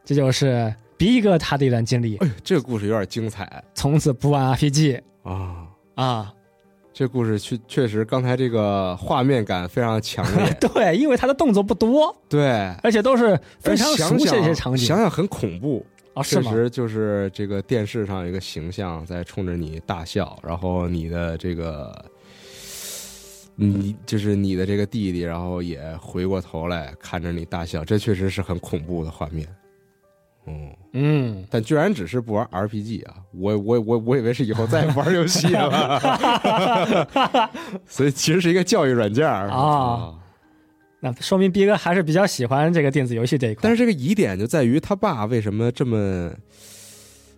[0.05, 2.17] 这就是逼哥他的一段经历。
[2.19, 5.67] 哎，这个故事有点精彩从此不玩 RPG 啊！
[5.95, 6.35] 啊。
[6.93, 14.87] 这故事确确实，刚才这个画面感非常强烈， 对，因为他的动作不多，对，而且都是非常熟悉的一些场景。
[14.87, 15.85] 想想很恐怖。
[16.14, 21.93] 啊，确实就是这个电视上一个形象在冲着你大笑，然后你的这个，
[23.57, 29.49] 你就是你的这个弟弟，然后也回过头来看着你大笑，这确实是很恐怖的画面。
[30.46, 33.14] 嗯，嗯，但居然只是不玩 RPG 啊！
[33.33, 36.00] 我我我我以为是以后再也不玩游戏了，
[37.87, 40.14] 所以其实是一个教育软件儿啊。
[41.00, 43.61] 那说明逼哥还是比较喜欢这个电子游戏这一块。
[43.62, 46.30] 但是这个疑点就在于他爸为什么这么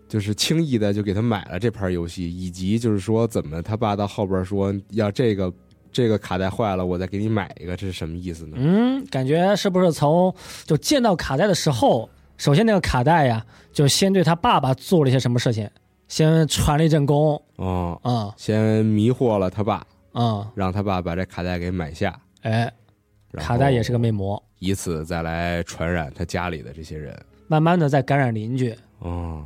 [0.09, 5.53] 就是轻易的就给他买了这盘游戏，以及就是说怎么他爸到后边说要这个
[5.91, 8.57] 这个卡带坏了，我再给你买一个，这是什么意思呢？
[8.59, 10.33] 嗯，感觉是不是从
[10.65, 12.09] 就见到卡带的时候，
[12.39, 15.69] 首先那个卡带呀，就先对他爸爸做了一些什么事情，
[16.09, 22.71] 先传了一阵功，哦，嗯先迷惑了他爸，嗯，让他爸把这卡带给买下，哎，
[23.35, 27.19] 卡带也是个魅魔，以此再来传染他家里的这些人。
[27.49, 28.77] 慢慢的再感染邻居。
[28.99, 29.45] 哦，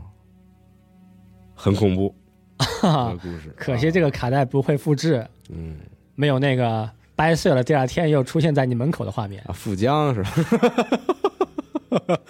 [1.55, 2.15] 很恐怖，
[3.21, 3.53] 故事。
[3.57, 5.79] 可惜这个卡带不会复制，嗯
[6.15, 9.43] 没有那个掰碎了，第二天又出现在你门口的画面。
[9.47, 10.31] 啊，富江是吧？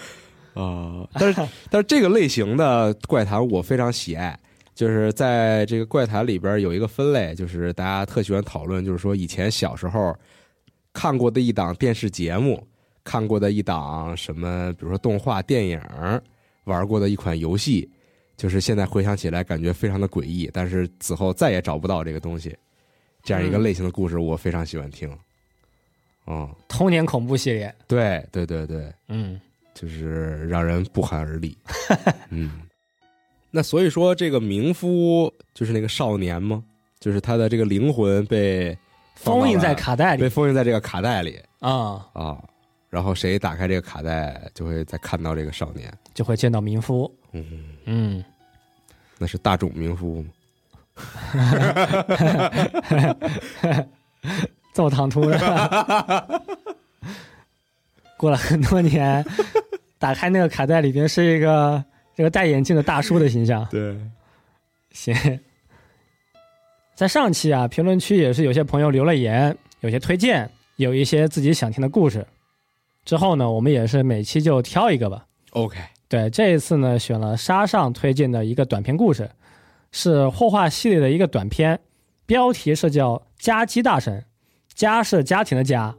[0.60, 4.38] 啊，但是但是这个类型的怪谈我非常喜爱，
[4.74, 10.14] 就是在这个怪谈里边有一个分类，就是大家特喜欢讨论，就是说以前小时候
[10.92, 12.66] 看过的一档电视节目，
[13.04, 15.80] 看过的一档什么，比如说动画电影，
[16.64, 17.88] 玩过的一款游戏，
[18.36, 22.56] 就是现在回想起来感觉非常的诡异，但是此后再也找不到这个东西。
[23.22, 25.10] 这样一个类型的故事，我非常喜欢听。
[26.26, 29.38] 嗯，童年恐怖系列，对对对对，嗯，
[29.80, 31.56] 就是让人不寒而栗。
[32.28, 32.60] 嗯，
[33.50, 36.62] 那所以说这个冥夫就是那个少年吗？
[36.98, 38.76] 就是他的这个灵魂被
[39.14, 42.36] 封印在卡带里被封印在这个卡带里啊、啊。
[42.90, 45.90] 然后谁打开这个卡带，就会再看到这个少年。
[46.12, 47.10] 就会见到冥夫。
[47.32, 47.46] 嗯，
[47.86, 48.22] 嗯，
[49.16, 50.28] 那是大冢冥夫吗？
[54.74, 56.42] 这么唐突的。
[58.18, 59.24] 过了很多年，
[60.00, 61.84] 打开那个卡带里边是一个
[62.16, 63.64] 这个戴眼镜的大叔的形象。
[63.70, 63.96] 对，
[64.90, 65.14] 行，
[66.94, 72.26] 在上期啊，评论区也是有些朋友留了言，有些推荐，有一些自己想听的故事。
[73.04, 75.26] 之后呢，我们也是每期就挑一个吧。
[75.50, 75.78] OK，
[76.08, 79.30] 对，这一次呢，选了沙上推荐的一个短篇故事，
[79.92, 81.78] 是霍画系列的一个短篇，
[82.24, 84.18] 标题是叫《家鸡大神》，
[84.74, 85.94] 家是家庭的家，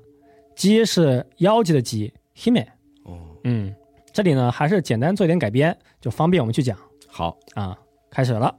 [0.55, 2.65] 鸡是妖姬的鸡，hime。
[3.03, 3.73] 哦，嗯，
[4.13, 7.77] 这里呢还是简单做一点改编，就方便我们去讲好，啊。
[8.09, 8.53] 开始了，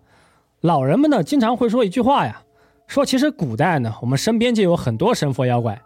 [0.62, 2.42] 老人们呢经常会说一句话呀，
[2.86, 5.78] 说其实古代呢我们身边就有很多神佛妖怪。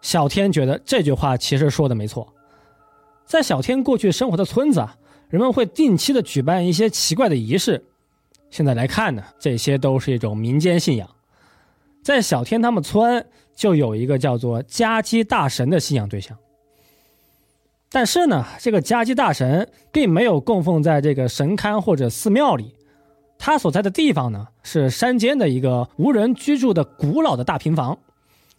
[0.00, 2.32] 小天觉得这句话其实说的没错，
[3.26, 4.96] 在小天过去生活的村子啊，
[5.28, 7.84] 人们会定期的举办一些奇怪的仪式。
[8.48, 11.08] 现在来看呢，这些都是一种民间信仰。
[12.02, 16.36] 在小天他们村就有一个叫做家鸡大神的信仰对象。
[17.92, 22.74] 但是呢，这个家鸡大神并没有供奉在这个神龛或者寺庙里，
[23.38, 27.98] 他所在的地方呢是山间的一个无人居住的古老的大平房。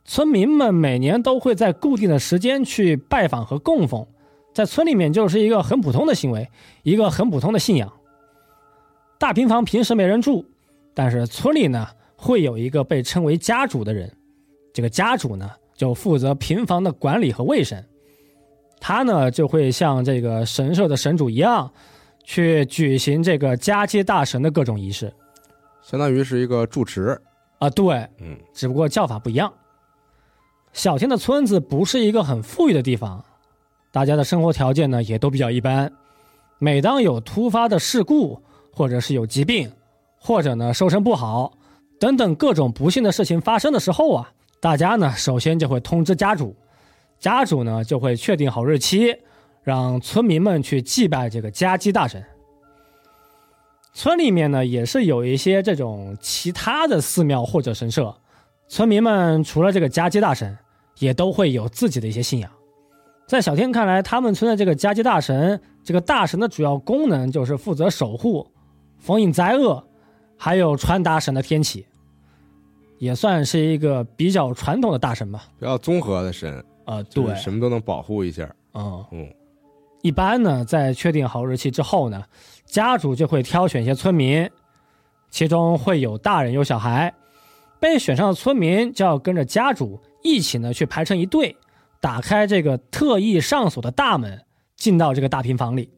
[0.06, 4.06] 村民们每年都会在固定的时间去拜访和供奉，
[4.54, 6.50] 在村里面就是一个很普通的行为，
[6.84, 7.92] 一个很普通的信仰。
[9.18, 10.46] 大平房平时没人住，
[10.94, 14.12] 但是村里呢会有一个被称为家主的人，
[14.74, 17.82] 这个家主呢就负责平房的管理和卫生，
[18.86, 21.72] 他呢就会像这个神社的神主一样，
[22.26, 25.14] 去举行这个家接大神的各种仪式
[25.82, 27.18] 相当于是一个住持。
[27.60, 27.70] 啊。
[27.70, 29.54] 对，嗯，只不过叫法不一样。
[30.74, 33.24] 小天的村子不是一个很富裕的地方，
[33.90, 35.90] 大家的生活条件呢也都比较一般。
[36.60, 38.42] 每当有突发的事故，
[38.74, 39.72] 或者是有疾病，
[40.18, 41.54] 或者呢收成不好
[42.02, 44.30] 等等各种不幸的事情发生的时候啊，
[44.60, 46.54] 大家呢首先就会通知家主，
[47.24, 49.16] 家主呢就会确定好日期，
[49.62, 52.22] 让村民们去祭拜这个家鸡大神。
[53.94, 58.14] 村里面呢也是有一些这种其他的寺庙或者神社，
[58.68, 60.58] 村民们除了这个家鸡大神，
[61.00, 62.52] 也都会有自己的一些信仰。
[63.26, 68.46] 在小天看来，他们村的这个家鸡大神，这个大神的主要功能就是负责守护、
[68.98, 69.82] 封印灾厄，
[70.38, 71.86] 还有传达神的天启，
[72.98, 75.46] 也算是一个比较传统的大神吧。
[75.58, 78.54] 比较综合的神，呃，就是什么都能保护一下。
[78.74, 79.34] 嗯，嗯，
[80.02, 82.24] 一般呢，在确定好日期之后呢，
[82.66, 84.50] 家主就会挑选一些村民，
[85.30, 87.14] 其中会有大人有小孩，
[87.80, 91.56] 被选上的村民就要跟着家主一起呢去排成一队，
[92.02, 94.42] 打开这个特意上锁的大门，
[94.76, 95.90] 进到这个大平房里。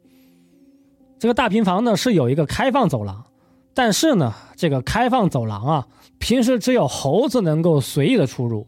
[1.17, 3.25] 这个大平房呢是有一个开放走廊，
[3.73, 5.87] 但是呢，这个开放走廊啊，
[6.19, 8.67] 平时只有猴子能够随意的出入，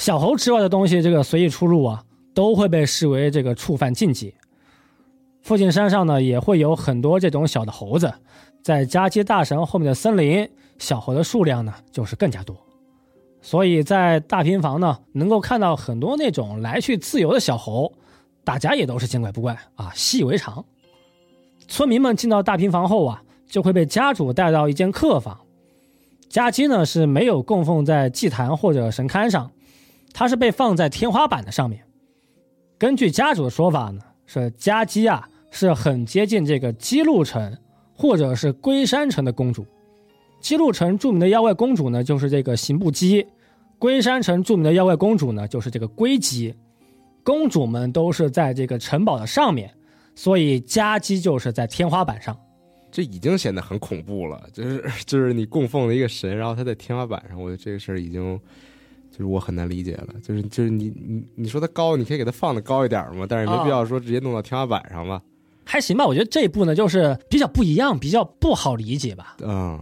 [0.00, 4.34] 小猴之外的东西，这个随意出入啊，都会被视为这个触犯禁忌。
[5.42, 8.10] 附近山上呢，也会有很多这种小的猴子，
[8.62, 10.48] 在家鸡大神后面的森林，
[10.78, 12.56] 小猴的数量呢就是更加多。
[13.42, 17.92] 所以在大平房呢，能够看到很多那种来去自由的小猴，
[18.42, 20.64] 大家也都是见怪不怪啊，习以为常。
[21.68, 25.38] 村民们进到大平房后啊，就会被家主带到一间客房。
[26.30, 29.50] 家鸡呢是没有供奉在祭坛或者神龛上，
[30.12, 31.82] 它是被放在天花板的上面。
[32.78, 37.56] 根据家主的说法呢，是家姬啊是很接近这个姬路城
[37.94, 39.66] 或者是龟山城的公主。
[40.40, 43.22] 姬路城著名的妖怪公主呢，就是这个刑部姬；
[43.78, 46.54] 龟山城著名的妖怪公主呢，就是这个龟姬。
[47.22, 49.70] 公主们都是在这个城堡的上面，
[50.14, 52.34] 所以家姬就是在天花板上。
[52.90, 54.48] 这已经显得很恐怖了。
[54.54, 58.40] 就是就是你供奉的一个神，然后他在天花板上，我觉得这个事儿已经
[59.10, 60.14] 就是我很难理解了。
[60.22, 65.20] 就是就是你你你说它高，你可以给它放的高一点嘛，但是没必要说直接弄到天花板上吧？
[65.64, 69.36] 还行吧，我觉得这一步呢，就是比较不一样，比较不好理解吧。
[69.42, 69.78] 嗯，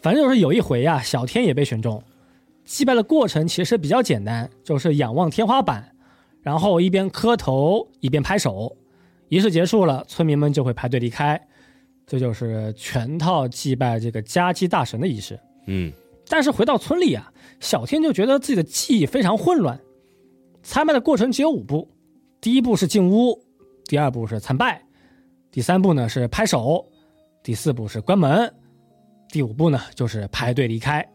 [0.00, 2.02] 反正就是有一回呀、小天也被选中。
[2.64, 5.92] 祭拜的过程其实比较简单，就是仰望天花板，
[6.40, 8.76] 然后一边磕头一边拍手。
[9.28, 11.40] 仪式结束了，村民们就会排队离开。
[12.06, 15.40] 这就是全套祭拜这个家鸡大神的仪式。
[15.66, 15.92] 嗯，
[16.28, 19.80] 但是回到村里啊，小天就觉得自己的记忆非常混乱。
[20.62, 21.88] 参拜的过程只有五步，
[22.40, 23.38] 第一步是进屋，
[23.86, 24.82] 第二步是参拜，
[25.50, 26.86] 第三步呢是拍手，
[27.42, 28.52] 第四步是关门，
[29.28, 31.06] 第五步呢就是排队离开，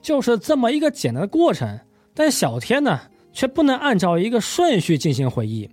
[0.00, 1.78] 就是这么一个简单的过程。
[2.14, 3.00] 但小天呢
[3.32, 5.68] 却不能按照一个顺序进行回忆，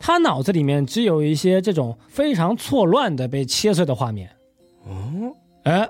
[0.00, 4.30] 他脑子里面只有一些这种非常错乱的被切碎的画面。
[4.86, 5.32] 哦，
[5.64, 5.88] 哎，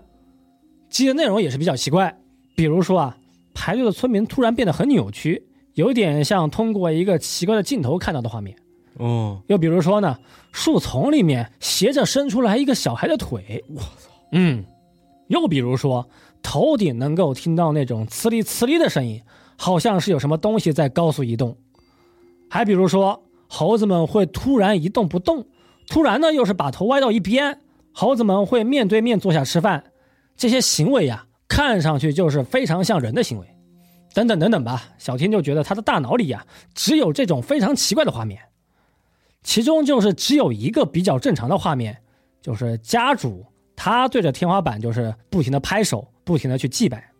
[0.90, 2.16] 记的内容也是比较奇怪，
[2.54, 3.16] 比如说啊，
[3.52, 8.56] 排队的村民突然变得很扭曲，有点像通过一个奇怪的镜头看到的画面。
[8.98, 10.16] 哦，又比如说呢，
[10.52, 14.64] 树丛里面斜着伸出来一个小孩的腿，我操，嗯，
[15.26, 16.08] 又比如说
[16.42, 19.20] 头顶能够听到那种呲哩呲哩的声音，
[19.56, 21.56] 好像是有什么东西在高速移动。
[22.48, 25.46] 还比如说，猴子们会突然一动不动，
[25.88, 27.58] 突然呢又是把头歪到一边，
[27.90, 29.82] 猴子们会面对面坐下吃饭，
[30.36, 33.46] 这些行为呀，看上去就是非常像人的行为。
[34.14, 38.40] 等等等等吧，小天就觉得他的大脑里呀，只有这种非常奇怪的画面，
[39.42, 41.98] 其中就是只有一个比较正常的画面，
[42.40, 47.10] 就是家主他对着天花板就是不停的拍手，不停的去祭拜。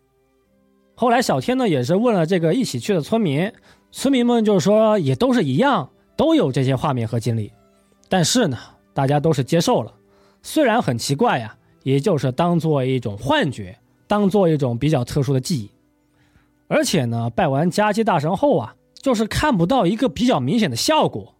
[0.95, 3.51] 后来小天呢也是问了这个一起去的村民，
[3.91, 7.51] 村民们就是说也都是一样，都有这些画面和经历，
[8.07, 8.57] 但是呢，
[8.93, 9.93] 大家都是接受了，
[10.41, 15.69] 虽然很奇怪呀，也就是当做一种幻觉，当做一种比较特殊的记忆。
[16.67, 21.35] 而且呢，拜完家鸡大神后啊，就是看不到一个比较明显的效果，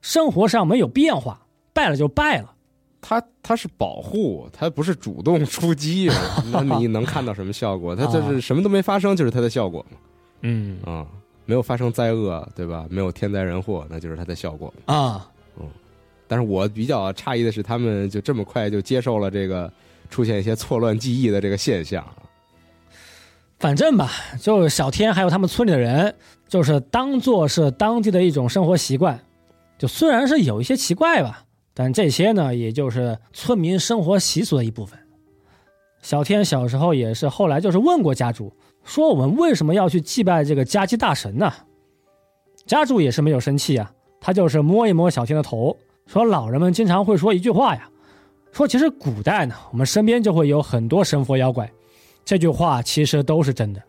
[0.00, 2.52] 生活上没有变化，拜了就拜了。
[3.00, 6.10] 他他是保护，他不是主动出击，
[6.50, 7.94] 那你能看到什么效果？
[7.94, 9.98] 他就是什么都没发生，就是他的效果嘛。
[10.40, 11.06] 嗯啊，
[11.44, 12.86] 没有发生灾厄，对吧？
[12.88, 15.30] 没有天灾人祸，那就是他的效果啊。
[15.60, 15.68] 嗯，
[16.26, 19.70] 但是我比较诧异的是，他们就这么快就接受了这个
[20.08, 22.04] 出现一些错乱记忆的这个现象。
[23.58, 26.14] 反正吧，就是小天还有他们村里的人，
[26.48, 29.18] 就是当做是当地的一种生活习惯，
[29.78, 34.98] 就虽然是有一些奇怪吧，但这些呢，也就是村民生活习俗的一部分。
[36.02, 38.52] 小天小时候也是，后来就是问过家主，
[38.84, 41.50] 说我们为什么要去祭拜这个家鸡大神呢？
[42.66, 43.90] 家主也是没有生气啊，
[44.20, 45.74] 他就是摸一摸小天的头，
[46.06, 47.88] 说老人们经常会说一句话呀，
[48.54, 51.68] 说其实古代呢，我们身边就会有很多神佛妖怪。
[52.24, 53.82] 这句话其实都是真的。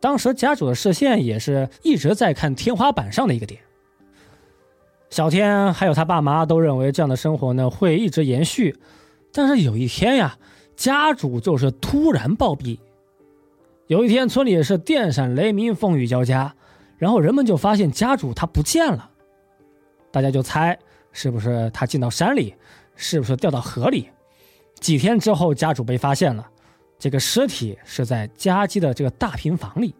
[0.00, 3.60] 当时家主的视线也是一直在看天花板上的一个点。
[5.10, 8.74] 小天还有他爸妈都认为这样的生活呢会一直延续，
[9.32, 10.38] 但是有一天呀，
[10.74, 12.78] 家主就是突然暴毙。
[13.86, 16.54] 有一天村里是电闪雷鸣、风雨交加，
[16.96, 19.10] 然后人们就发现家主他不见了。
[20.10, 20.78] 大家就猜
[21.12, 22.54] 是不是他进到山里，
[23.00, 24.10] 是不是掉到河里？
[24.80, 26.46] 几天之后，家主被发现了。
[26.98, 29.94] 这个尸体是在家鸡的这个大平房里，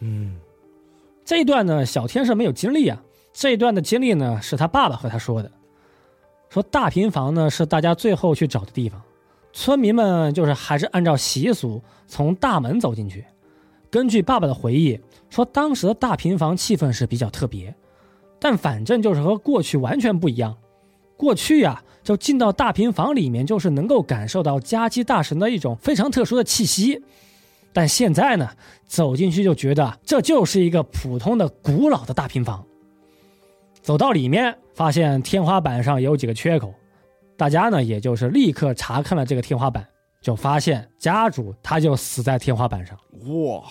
[0.00, 0.36] 嗯，
[1.24, 3.00] 这一段呢，小天是没有经历啊。
[3.32, 5.50] 这一段的经历呢，是他爸爸和他说的，
[6.48, 9.00] 说大平房呢是大家最后去找的地方，
[9.52, 13.24] 村民们就是还是按照习俗从大门走进去。
[13.88, 17.72] 根据爸爸的回忆说，当时的大平房气氛是比较特别，
[18.40, 20.56] 但反正就是和过去完全不一样。
[21.16, 21.80] 过去呀。
[22.02, 27.02] 就进到大平房里面，就是能够感受到家鸡大神的一种非常特殊的气息。
[27.72, 28.50] 但现在呢，
[28.86, 32.64] 走进去就觉得这就是一个普通的古老的大平房。
[33.80, 36.74] 走到里面，发现天花板上有几个缺口，
[37.36, 39.86] 大家呢也就是立刻查看了这个天花板，
[40.20, 42.96] 就发现家主他就死在天花板上。
[43.26, 43.62] 哇！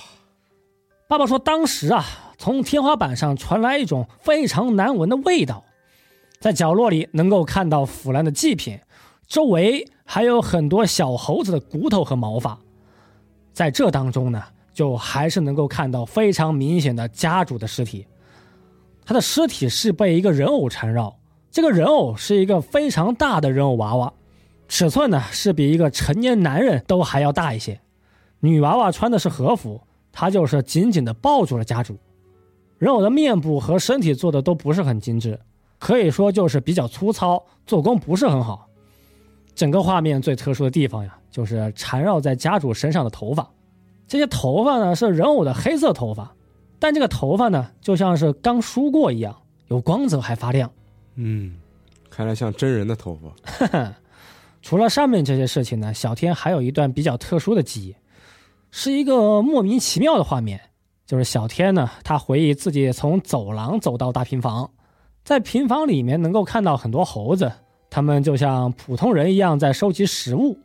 [1.08, 2.06] 爸爸说，当时啊，
[2.38, 5.64] 从天花板上传来一种非常难闻的味道。
[6.42, 8.80] 在角落里能够看到腐烂的祭品，
[9.28, 12.60] 周围还有很多小猴子的骨头和毛发，
[13.54, 18.08] 在这当中呢，就还是能够看到非常明显的家主的尸体。
[19.06, 21.16] 他的尸体是被一个人偶缠绕，
[21.52, 24.12] 这个人偶是一个非常大的人偶娃娃，
[24.68, 27.80] 尺寸呢是比一个成年男人都还要大一些。
[28.40, 29.80] 女娃娃穿的是和服，
[30.12, 32.00] 她就是紧紧的抱住了家主。
[32.80, 35.40] 人偶的面部和身体做的都不是很精致。
[35.82, 38.70] 可以说就是比较粗糙，做工不是很好。
[39.56, 43.50] 整个画面最特殊的地方呀，就是缠绕在家主身上的头发。
[44.08, 46.32] 这些头发呢是人偶的黑色头发，
[46.78, 49.36] 但这个头发呢就像是刚梳过一样，
[49.70, 50.72] 有光泽还发亮。
[51.16, 51.58] 嗯，
[52.12, 53.92] 看来像真人的头发。
[54.62, 57.96] 除了上面这些事情呢，小天还有一段比较特殊的记忆，
[58.70, 60.62] 是一个莫名其妙的画面，
[61.08, 64.70] 就是小天呢他回忆自己从走廊走到大平房。
[65.24, 67.52] 在平房里面能够看到很多猴子，
[67.90, 70.58] 他们就像普通人一样在收集食物，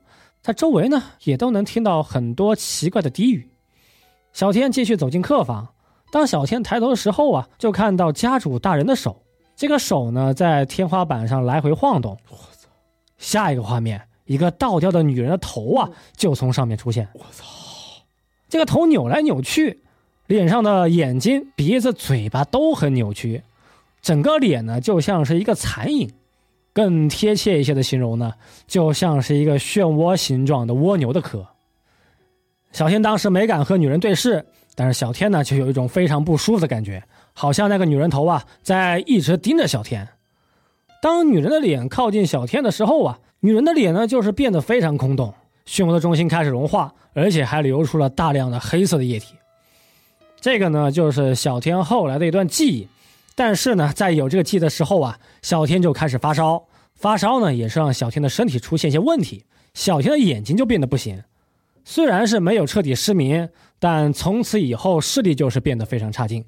[0.43, 3.49] 在周围呢也都能听到很多奇怪的低语。
[4.33, 5.69] 小天继续走进客房，
[6.11, 9.23] 当小天抬头的时候啊，就看到家主大人的手，
[9.55, 12.19] 这个手呢在天花板上来回晃动。
[12.29, 12.69] 我操！
[13.19, 17.09] 下一个画面，一个倒吊的女人的头啊就从上面出现。
[17.15, 17.45] 我操！
[18.49, 19.83] 这个头扭来扭去，
[20.27, 23.43] 脸上的眼睛、鼻子、嘴巴都很扭曲。
[24.07, 26.09] 整个脸呢，就像是一个残影，
[26.73, 28.33] 更贴切一些的形容呢，
[28.69, 31.45] 就像是一个漩涡形状的蜗牛的壳。
[32.71, 34.47] 小天当时没敢和女人对视，
[34.77, 37.03] 但是小天呢，却有一种非常不舒服的感觉，
[37.33, 40.07] 好像那个女人头啊，在一直盯着小天。
[41.03, 45.35] 当女人的脸靠近小天的时候啊，女人的脸呢，就是变得非常空洞，
[45.67, 49.35] 漩涡的中心开始融化，而且还流出了大量的黑色的液体。
[50.41, 52.87] 这个呢，就是小天后来的一段记忆。
[53.37, 61.23] 但是呢，在有这个记的时候啊，小天就开始发烧，发烧呢也是让小天的身体出现一些问题，小天的眼睛就变得不行。
[61.85, 66.45] 虽然是没有彻底失明，但从此以后视力就是变得非常差劲。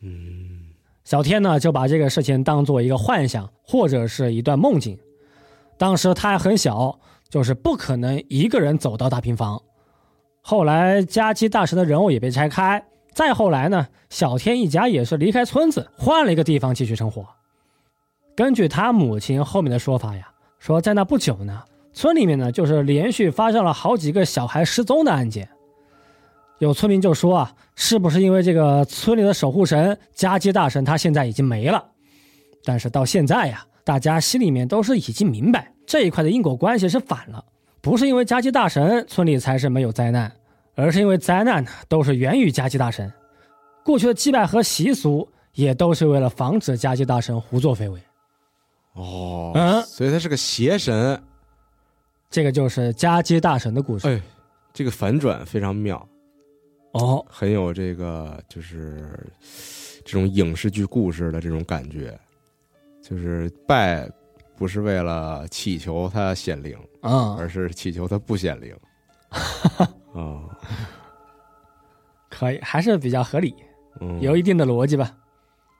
[0.00, 0.72] 嗯，
[1.04, 4.98] 小天呢就把这个事情当做一个幻想或者是一段梦境。
[5.76, 6.98] 当时他还很小，
[7.28, 9.62] 就是不可能一个人走到大平房。
[10.40, 12.84] 后来家基大神的人物也被拆开，
[13.14, 17.24] 再后来呢，小天一家也是离开村子，换了一个地方继续生活。
[18.34, 21.62] 根据他母亲后面的说法呀，说在那不久呢，
[21.92, 25.48] 村里面呢就是连续发生了好几个小孩失踪的案件。
[26.58, 31.84] 有村民就说啊，是不是因为这个村里的守护神家基大神他现在已经没了？
[32.64, 37.44] 但是到现在呀，大家心里面都是已经明白这一块的因果关系是反了，
[37.80, 40.32] 不是因为家基大神村里才是没有灾难，
[40.74, 43.12] 而是因为灾难呢都是源于家基大神。
[43.84, 48.00] 过去的祭拜和习俗也都是为了防止家基大神胡作非为。
[48.94, 51.20] 哦，嗯所以他是个邪神，
[52.30, 54.08] 这个就是家基大神的故事。
[54.08, 54.20] 哎，
[54.72, 56.08] 这个反转非常妙，
[56.92, 59.18] 哦，很有这个就是
[60.04, 62.18] 这种影视剧故事的这种感觉，
[63.02, 64.08] 就是拜
[64.56, 68.74] 不是为了祈求他显灵，嗯，而是祈求他不显灵。
[70.14, 70.53] 啊，
[72.30, 73.54] 可以，还是比较合理，
[74.00, 75.14] 嗯，有一定的逻辑吧。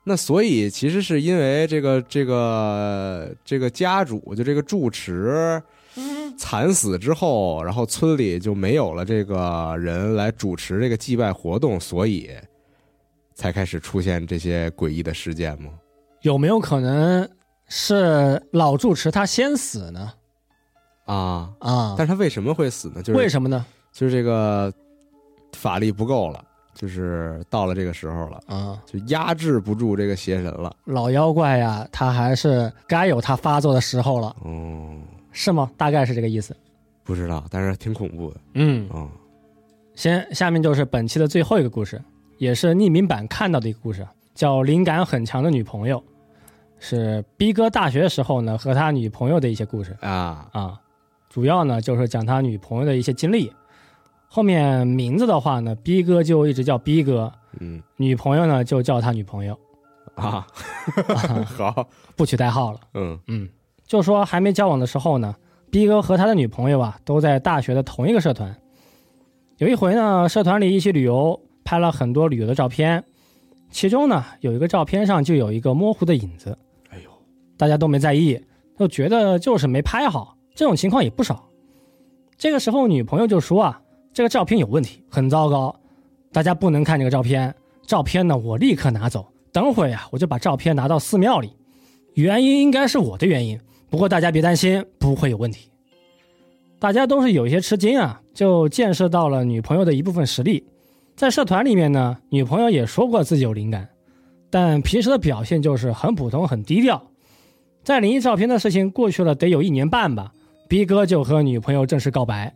[0.05, 5.63] 那所以其实是因为这个这个这个家主就这个住持
[6.37, 12.31] 惨死之后，然后村里就没有了这个人来主持这个祭拜活动，所以
[13.35, 15.71] 才开始出现这些诡异的事件吗？
[16.21, 17.29] 有没有可能
[17.69, 20.13] 是老住持他先死呢？
[21.07, 23.03] 啊，啊，但是他为什么会死呢？
[23.03, 23.65] 就是为什么呢？
[23.95, 24.71] 就是这个
[25.53, 30.75] 法力不够了，就是到了这个时候了，啊，就压制不住这个邪神了。
[30.85, 34.99] 老妖怪呀，他还是该有他发作的时候了，哦，
[35.31, 35.71] 是吗？
[35.77, 36.57] 大概是这个意思。
[37.05, 39.09] 不知道，但是挺恐怖的嗯，嗯。
[39.95, 42.03] 先下面就是本期的最后一个故事，
[42.39, 45.99] 也是匿名版看到的一个故事，叫《灵感很强的女朋友》，
[46.81, 50.81] 是逼哥大学时候呢和他女朋友的一些故事啊，啊，
[51.29, 53.53] 主要呢就是讲他女朋友的一些经历。
[54.35, 59.57] 后面名字的话呢，逼哥就一直叫逼哥，嗯女朋友呢就叫他女朋友，
[60.17, 60.45] 啊，
[61.47, 62.81] 好，不取代号了。
[62.95, 63.49] 嗯嗯，
[63.87, 65.37] 就说还没交往的时候呢，
[65.71, 68.53] 逼哥和他的女朋友啊都在大学的同一个社团。
[69.59, 73.05] 有一回呢，社团里一起旅游，拍了很多旅游的照片，
[73.71, 76.59] 其中呢有一个照片上就有一个模糊的影子，
[76.91, 77.11] 哎呦，
[77.57, 78.45] 大家都没在意，
[78.77, 80.37] 就觉得就是没拍好。
[80.57, 81.49] 这种情况也不少。
[82.37, 83.81] 这个时候，女朋友就说啊，
[84.15, 85.75] 这个照片有问题，很糟糕，
[86.33, 87.53] 大家不能看这个照片。
[87.85, 91.51] 照片呢，我立刻拿走，等会儿呀，我就把照片拿到寺庙里。
[92.15, 93.59] 原因应该是我的原因，
[93.91, 95.69] 不过大家别担心，不会有问题。
[96.79, 100.65] 大家都是有一些吃惊啊，就见识到了女朋友的一部分实力。
[101.17, 103.89] 在社团里面呢，女朋友也说过自己有灵感，
[104.49, 107.03] 但平时的表现就是很普通、很低调。
[107.83, 110.33] 在灵异照片的事情过去了得有一年半吧，
[110.69, 112.55] 逼哥就和女朋友正式告白，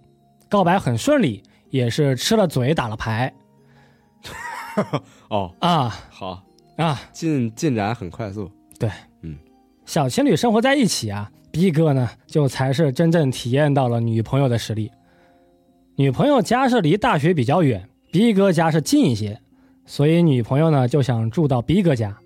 [0.48, 3.32] 告白很顺利，也是吃了嘴打了牌
[5.28, 6.42] 哦，啊好，
[6.76, 7.00] 啊！
[7.12, 8.90] 进进展很快速，对，
[9.22, 9.36] 嗯
[9.86, 14.90] 小情侣生活在一起啊，逼哥呢就才是真正体验到了女朋友的实力。
[15.96, 19.40] 女朋友家是离大学比较远，逼哥家是近一些，
[19.84, 22.16] 所以女朋友呢就想住到逼哥家。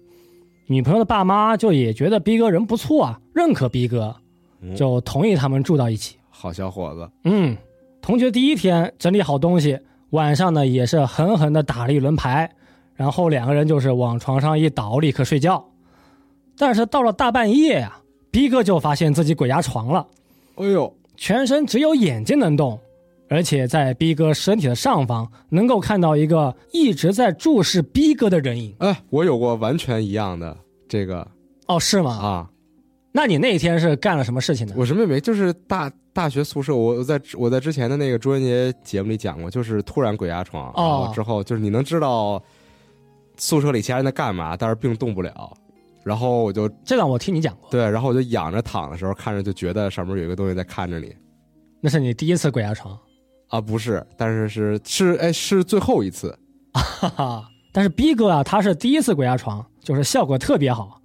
[0.67, 4.15] 女朋友的爸妈就也觉得逼哥人不错啊，认可逼哥，
[4.61, 6.17] 嗯就同意他们住到一起。
[6.29, 7.57] 好小伙子，嗯，
[8.03, 9.79] 同学第一天整理好东西，
[10.11, 12.51] 晚上呢也是狠狠的打了一轮牌，
[12.97, 15.65] 然后两个人就是往床上一倒，立刻睡觉。
[16.59, 18.01] 但是到了大半夜呀、
[18.33, 20.05] 逼哥就发现自己鬼压床了，
[20.57, 22.77] 哎呦，全身只有眼睛能动，
[23.29, 28.75] 而且在逼哥身体的上方能够看到一个一直在注视逼哥的人影。
[28.79, 30.57] 哎，我有过完全一样的
[30.89, 31.27] 这个
[31.69, 32.11] 哦，是吗？
[32.11, 32.51] 啊，
[33.13, 34.75] 那你那天是干了什么事情呢？
[34.77, 42.43] 我什么也没，就是大大学宿舍，我我在我在之前的那个周元节节目里讲过，就是突然鬼压床，然哦后之后就是你能知道
[43.37, 45.53] 宿舍里其他人在干嘛，但是并动不了，
[46.03, 51.15] 然后我就这个我听你讲过，对，然后我就仰着躺的时候，看着就觉得上面有一个东西在看着你。
[51.81, 52.99] 那是你第一次鬼压床。
[53.49, 56.35] 啊，不是，但是是是哎是最后一次，
[56.73, 61.02] 哈哈，但是逼哥啊，他是第一次鬼压床，就是效果特别好，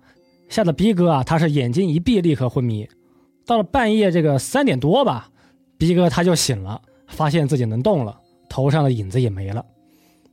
[0.50, 2.88] 吓得逼哥啊，他是眼睛一闭立刻昏迷。
[3.46, 5.30] 到了半夜这个三点多吧，
[5.78, 8.20] 逼哥他就醒了，发现自己能动了，
[8.50, 9.66] 头上的影子也没了。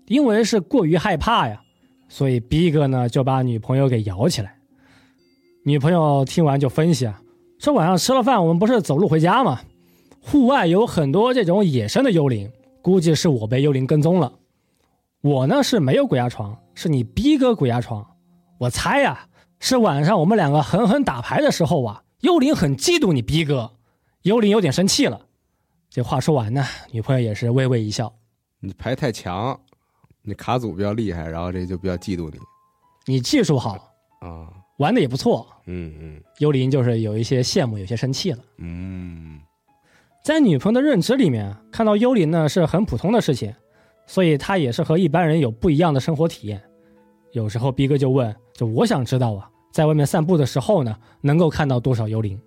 [0.07, 1.61] 因为是过于害怕呀，
[2.09, 4.57] 所以逼哥呢就把女朋友给摇起来。
[5.65, 7.23] 女朋友听完就分析啊，
[7.59, 9.61] 说晚上吃了饭，我们不是走路回家吗？
[10.21, 12.51] 户外有很多这种野生的幽灵，
[12.83, 14.33] 估计是我被幽灵跟踪了。
[15.23, 18.07] 我呢是没有鬼压床，是你逼哥鬼压床。
[18.59, 19.27] 我猜呀、
[19.67, 23.73] 是晚上我们两个狠狠打牌的时候啊，幽灵很嫉妒你逼哥，
[24.21, 25.19] 幽灵有点生气了。
[25.89, 28.15] 这话说完呢，女朋友也是微微一笑。
[28.61, 29.59] 你牌太强，
[30.21, 32.39] 你卡组比较厉害，然后这就比较嫉妒你
[33.07, 33.79] 你技术好，
[34.21, 34.53] 啊。
[34.77, 35.47] 玩的也不错。
[35.65, 38.45] 嗯嗯幽灵就是有一些羡慕，有些生气了。
[38.59, 39.41] 嗯
[40.23, 43.55] 在女朋友的认知里面，看到幽灵呢是很普通的事情，
[44.07, 46.63] 所以她也是和一般人有不一样的生活体验。
[47.33, 52.41] 有时候逼哥就问，就我想知道啊，在外面散步的时候呢，能够看到多少幽灵？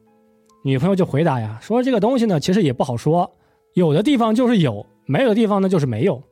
[0.64, 3.30] 女朋友就回答呀，说这个东西呢其实也不好说，
[3.74, 6.24] 有的地方就是有，没有的地方呢就是没有。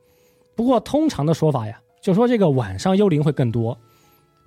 [0.55, 3.77] 不过通常的说法呀，就说这个晚上幽灵会更多，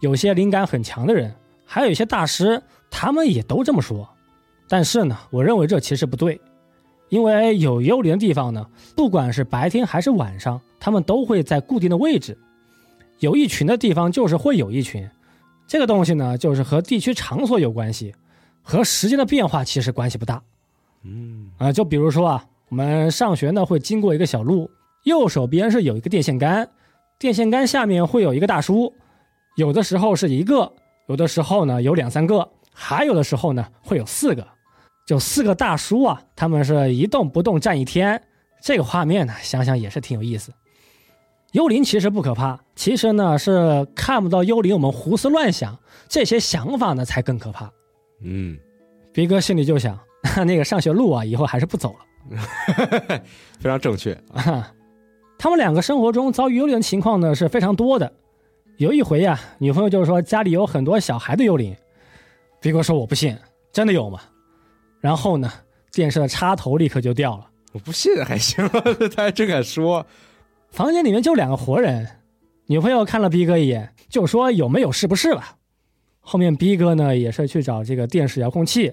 [0.00, 1.34] 有些灵感很强的人，
[1.66, 4.08] 还有一些大师，他们也都这么说。
[4.70, 6.40] 但是呢，我认为这其实不对，
[7.10, 12.38] 因为有幽灵的地方呢，不管是白天还是晚上，他们都会在固定的位置。
[13.18, 15.06] 有一群的地方就是会有一群，
[15.68, 18.14] 这个东西呢，就是和地区场所有关系，
[18.62, 20.42] 和时间的变化其实关系不大。
[21.04, 24.70] 嗯啊、就比如说啊，我们上学呢会经过一个小路，
[25.04, 26.68] 右手边是有一个电线杆，
[27.18, 28.92] 电线杆下面会有一个大叔，
[29.56, 30.72] 有的时候是一个，
[31.06, 34.46] 有的时候呢有两三个，还有的时候呢会有四个，
[35.06, 38.20] 就四个大叔啊，他们是一动不动站一天，
[38.62, 40.50] 这个画面呢想想也是挺有意思。
[41.52, 45.76] 幽灵其实不可怕，其实呢是看不到幽灵，我们胡思乱想，
[46.08, 47.68] 这些想法呢才更可怕。
[48.22, 48.56] 嗯，
[49.12, 49.98] 逼哥心里就想，
[50.46, 53.18] 那个上学路啊，以后还是不走了。
[53.58, 54.12] 非常正确。
[54.32, 54.72] 啊，
[55.36, 58.12] 他们两个生活中遭遇幽灵的情况呢是非常多的。
[58.76, 61.76] 有一回呀、女朋友就是说家里有很多小孩的幽灵，
[62.60, 63.36] 逼哥说我不信，
[63.72, 64.20] 真的有吗？
[65.00, 65.52] 然后呢，
[65.90, 68.64] 电视的插头立刻就掉了，我不信还行，
[69.16, 70.06] 他还真敢说。
[70.70, 72.08] 房间里面就两个活人。
[72.70, 75.56] 女朋友看了逼哥一眼，就说有没有是不是吧。
[76.20, 78.92] 后面逼哥呢也是去找这个电视遥控器，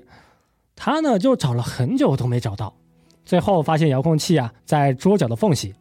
[0.77, 2.73] 他呢就找了很久都没找到，
[3.25, 5.75] 最后发现遥控器啊在桌角的缝隙。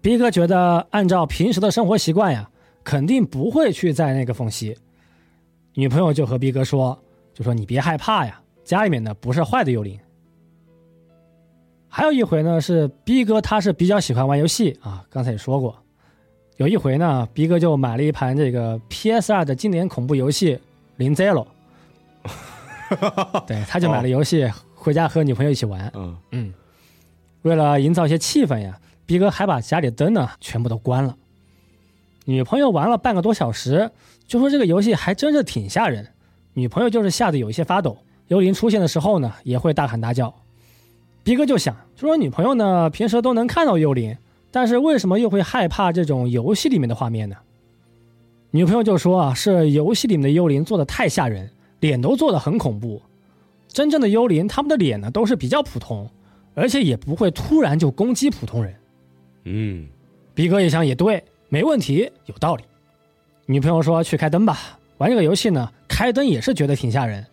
[0.00, 2.48] 逼哥觉得按照平时的生活习惯呀，
[2.84, 4.78] 肯定不会去在那个缝隙。
[5.74, 6.96] 女朋友就和逼哥说，
[7.34, 9.98] 就说你别害怕呀，家里面呢不是坏的幽灵。
[11.88, 15.81] 还有一回呢，是逼哥他是比较喜欢玩游戏啊，刚才也说过。
[16.62, 20.54] 有一回呢，逼哥就买了一盘这个 PS 二的经典恐怖游戏
[20.94, 21.44] 《零 Zero》，
[23.48, 25.90] 对，他就买了游戏、回家和女朋友一起玩。
[25.96, 26.54] 嗯嗯，
[27.42, 31.16] 为了营造一些气氛呀，逼哥还把家里灯呢全部都关了。
[32.26, 33.90] 女朋友玩了半个多小时，
[34.28, 36.10] 就说这个游戏还真是挺吓人。
[36.52, 37.98] 女朋友就是吓得有一些发抖，
[38.28, 40.32] 幽灵出现的时候呢，也会大喊大叫。
[41.24, 44.16] 逼哥就想，就说女朋友呢平时都能看到幽灵，
[44.52, 47.34] 但是为什么又会害怕这种游戏里面的画面呢？
[48.50, 51.50] 女朋友就说啊，是游戏里面的幽灵做的太吓人，
[51.80, 53.00] 脸都做的很恐怖。
[53.66, 56.06] 真正的幽灵，他们的脸呢都是比较普通，
[56.54, 58.74] 而且也不会突然就攻击普通人。
[59.44, 59.88] 嗯
[60.34, 62.62] 逼哥一想也对，没问题，有道理。
[63.46, 67.24] 女朋友说去开灯吧，玩这个游戏呢，开灯也是觉得挺吓人。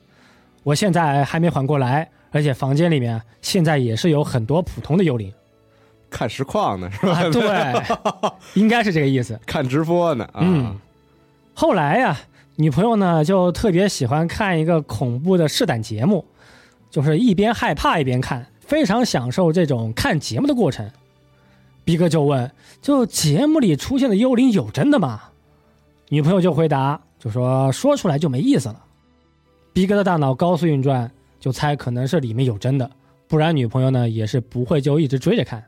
[0.64, 5.34] 我现在还没缓过来，而且房间里面现在也是有很多普通的幽灵
[6.10, 7.14] 看实况呢是吧？
[7.14, 8.32] 啊，对，
[8.62, 9.40] 应该是这个意思。
[9.46, 10.40] 看直播呢啊。
[10.42, 10.76] 嗯，
[11.54, 12.18] 后来呀，
[12.56, 16.26] 女朋友呢就特别喜欢看一个恐怖的试胆节目，
[16.90, 20.90] 就是一边害怕一边看，非常享受这种看节目的过程。
[21.86, 22.52] 逼哥就问
[22.82, 25.22] ：“就节目里出现的幽灵有真的吗？”
[26.10, 28.84] 女朋友就回答：“就说说出来就没意思了。”
[29.74, 32.90] 逼哥的大脑高速运转，就猜可能是里面有真的，
[33.28, 35.64] 不然女朋友呢也是不会就一直追着看。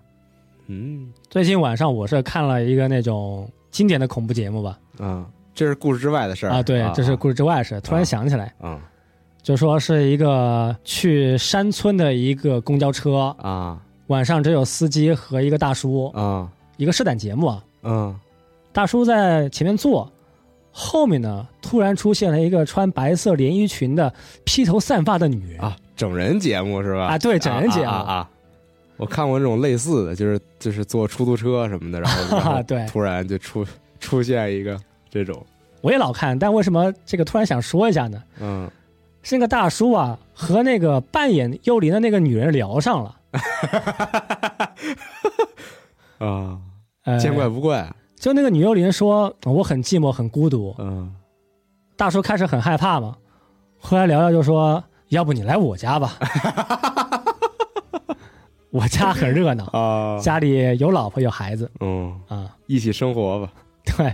[0.71, 1.11] 嗯。
[1.29, 6.51] 最近晚上我是看了一个那种经典的恐怖节目吧，啊，这是故事之外的事儿。
[6.51, 7.79] 啊，对，这是故事之外的事。
[7.81, 8.79] 突然想起来，啊。
[9.43, 13.81] 就说是一个去山村的一个公交车，啊。
[14.07, 16.47] 晚上只有司机和一个大叔，啊。
[16.77, 17.63] 一个试胆节目啊。
[17.83, 18.15] 嗯。
[18.71, 20.09] 大叔在前面坐，
[20.71, 24.13] 后面呢突然出现了一个穿白色连衣裙的
[24.45, 25.59] 披头散发的女人。
[25.59, 27.07] 啊，整人节目是吧？
[27.07, 27.87] 啊对整人节目。
[27.87, 28.29] 啊啊啊！
[29.01, 33.65] 我看过这种类似的，就是就是坐出租车什么的，然后 然后对突然就出
[33.99, 34.79] 出现一个
[35.09, 35.43] 这种，
[35.81, 38.21] 我也老看，但为什么这个突然想说一下呢？
[38.39, 38.69] 嗯
[39.23, 43.15] 是那个大叔啊和那个扮演幽灵的那个女人聊上了，
[46.17, 46.57] 啊，
[47.03, 50.75] 呃，见怪不怪，就那个女幽灵说：“我很寂寞，很孤独。
[50.79, 51.13] 嗯”
[51.95, 53.15] 大叔开始很害怕嘛，
[53.79, 56.17] 后来聊聊就说：“要不你来我家吧，
[58.71, 62.55] 我家很热闹，啊，家里有老婆有孩子嗯，啊。
[62.67, 63.51] 一起生活吧。
[63.83, 64.13] 对，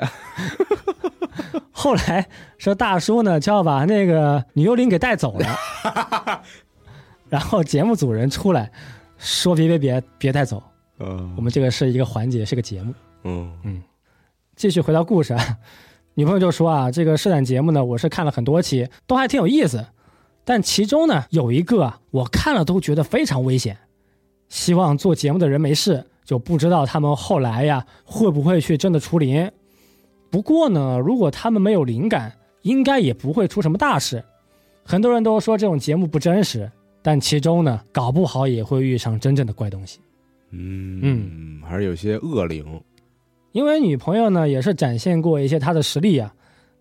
[1.71, 2.27] 后来
[2.57, 6.41] 说大叔呢就要把那个女幽灵给带走了，
[7.29, 8.71] 然后节目组人出来
[9.17, 10.63] 说别别别别带走，
[10.99, 12.93] 嗯，我们这个是一个环节，是个节目。
[13.23, 13.53] 嗯。
[13.63, 13.83] 嗯。
[14.55, 15.57] 继续回到故事啊，
[16.15, 19.85] 女朋友就说啊，这个试胆节目呢，我是看了很多期，都还挺有意思，
[20.43, 23.77] 但其中呢有一个啊，我看了都觉得非常危险，
[24.49, 29.51] 希望做节目的人没事，就不知道他们后来呀会不会去真的除灵。
[30.29, 34.23] 不过呢，如果他们没有灵感，应该也不会出什么大事。
[34.83, 36.69] 很多人都说这种节目不真实，
[37.01, 39.99] 但其中呢，搞不好也会遇上真正的怪东西。
[40.51, 42.81] 嗯嗯，还是有些恶灵。
[43.51, 46.33] 因为女朋友呢也是展现过一些她的实力啊，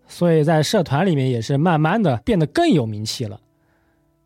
[0.07, 3.39] 所以在社团里面也是慢慢的变得更有名气了。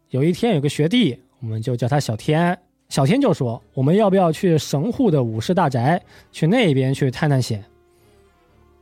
[0.10, 2.58] 有一天有个学弟，我们就叫他小天，
[2.92, 7.64] 小天就说我们要不要去神户的武士大宅，去那边去探探险。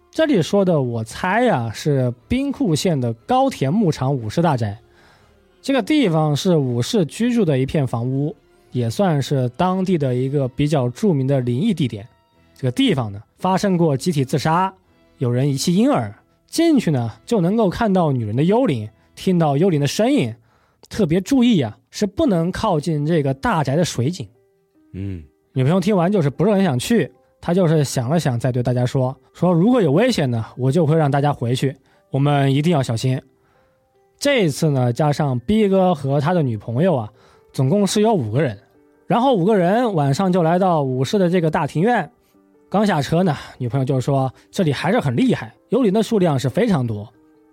[0.10, 4.80] 这里说的我猜呀、是兵库县的高田牧场武士大宅，
[5.62, 8.36] 这个地方是武士居住的一片房屋，
[8.72, 12.08] 也算是当地的一个比较著名的灵异地点。
[12.56, 14.74] 这个地方呢发生过集体自杀，
[15.20, 16.12] 有人遗弃婴儿，
[16.48, 20.34] 进去呢就能够看到女人的幽灵，听到幽灵的声音。
[20.90, 24.28] 特别注意啊，是不能靠近这个大宅的水井。
[24.94, 25.24] 嗯
[25.54, 31.76] 女朋友听完就是不是很想去，她就是想了想，再对大家说说如果有危险呢，我就会让大家回去，
[32.12, 33.22] 我们一定要小心。
[34.18, 37.10] 这一次呢，加上逼哥和他的女朋友啊，
[37.54, 38.58] 总共是有五个人。
[39.08, 42.12] 然后五个人晚上就来到武士的这个大庭院，
[42.70, 47.12] 刚下车呢，女朋友就说这里还是很厉害，幽灵的数量是非常多。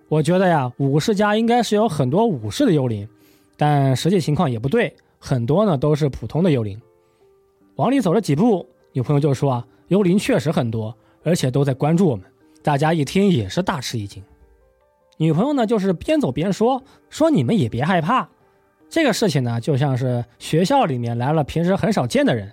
[0.09, 3.09] 我觉得呀，武士家应该是有很多武士的幽灵，
[3.57, 6.81] 但实际情况也不对，很多呢都是普通的幽灵。
[7.77, 12.25] 往里走了几步，女朋友就说啊，幽灵确实很多，而且都在关注我们。
[12.63, 14.23] 大家一听也是大吃一惊。
[15.19, 18.29] 女朋友呢，就是边走边说，说你们也别害怕，
[18.89, 22.53] 这个事情呢，就像是学校里面来了平时很少见的人，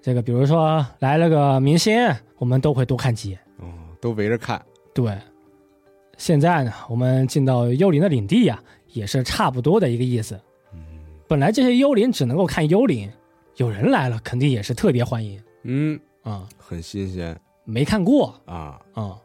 [0.00, 1.94] 这个比如说来了个明星，
[2.38, 3.38] 我们都会多看几眼。
[3.58, 3.66] 哦，
[4.00, 4.60] 都围着看。
[4.94, 5.16] 对，
[6.16, 8.62] 现在呢，我们进到幽灵的领地呀、
[8.92, 10.40] 也是差不多的一个意思。
[11.28, 13.10] 本来这些幽灵只能够看幽灵，
[13.56, 15.42] 有人来了肯定也是特别欢迎。
[15.62, 17.38] 嗯，啊、很新鲜。
[17.64, 18.34] 没看过。
[18.44, 18.80] 啊。
[18.92, 19.18] 啊、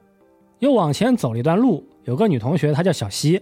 [0.59, 3.41] 又往前走了一段路，有个女同学，她叫小西，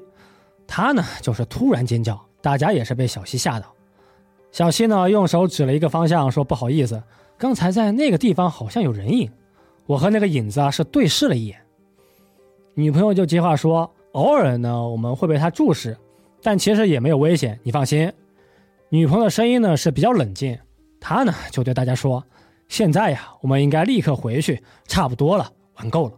[0.65, 3.71] 她呢就是突然尖叫，大家也是被小西吓到。
[4.51, 7.03] 小西呢用手指了一个方向，说：“不好意思，
[7.37, 9.29] 刚才在那个地方好像有人影，
[9.85, 11.59] 我和那个影子啊是对视了一眼。”
[12.73, 15.95] 女朋友就接话说：“偶尔呢我们会被他注视，
[16.45, 18.13] 但其实也没有危险，你放心。”
[18.89, 20.55] 女朋友的声音呢是比较冷静，
[20.99, 22.23] 她呢就对大家说
[22.69, 26.13] ：“现在呀，我们应该立刻回去，差不多了，玩够了。”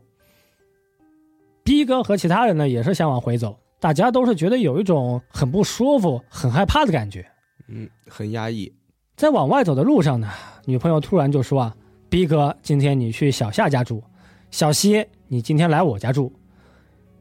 [1.63, 7.25] 逼哥和其他人呢也是想往回走，大家都是觉得有一种很不舒服、很害怕的感觉。
[7.69, 8.69] 嗯，很压抑。
[9.15, 10.30] 在往外走的路上呢，
[10.65, 11.75] 女朋友突然就说啊
[12.09, 14.03] ：“逼哥，今天你去小夏家住，
[14.51, 16.34] 小西，你今天来我家住。”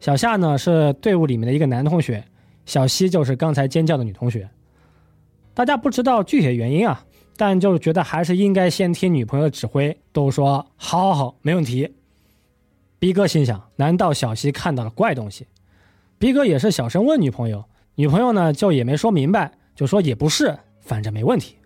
[0.00, 2.22] 小夏呢是队伍里面的一个男同学，
[2.66, 4.48] 小西就是刚才尖叫的女同学。
[5.54, 7.06] 大家不知道具体的原因啊，
[7.38, 11.94] 但就是觉得还是应该先听女朋友的指挥，都说好好好，没问题。
[12.98, 15.46] 逼哥心想：难道小西看到了怪东西？
[16.18, 17.64] 逼哥也是小声问女朋友，
[17.94, 21.56] 女朋友呢就也没说明白，就说也不是，反正没问题。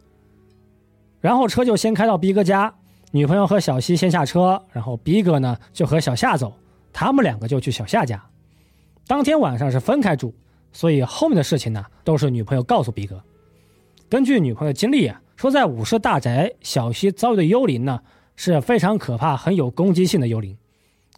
[1.21, 2.75] 然后车就先开到逼哥家，
[3.11, 6.53] 女朋友和小西先下车，然后逼哥呢就和小夏走，
[6.93, 8.23] 他们两个就去小夏家。
[9.07, 10.35] 当天晚上是分开住，
[10.73, 13.23] 所以后面的事情呢都是女朋友告诉逼哥。
[14.09, 18.01] 根据女朋友经历啊，说在武士大宅，小西遭遇的幽灵呢
[18.37, 20.57] 是非常可怕、很有攻击性的幽灵。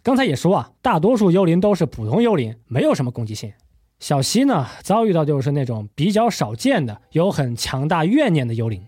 [0.01, 3.51] 刚才也说啊，大多数幽灵都是普通幽灵，没有什么攻击性。
[3.99, 8.85] 小西呢遭遇到就是那种比较少见的、有很强大怨念的幽灵。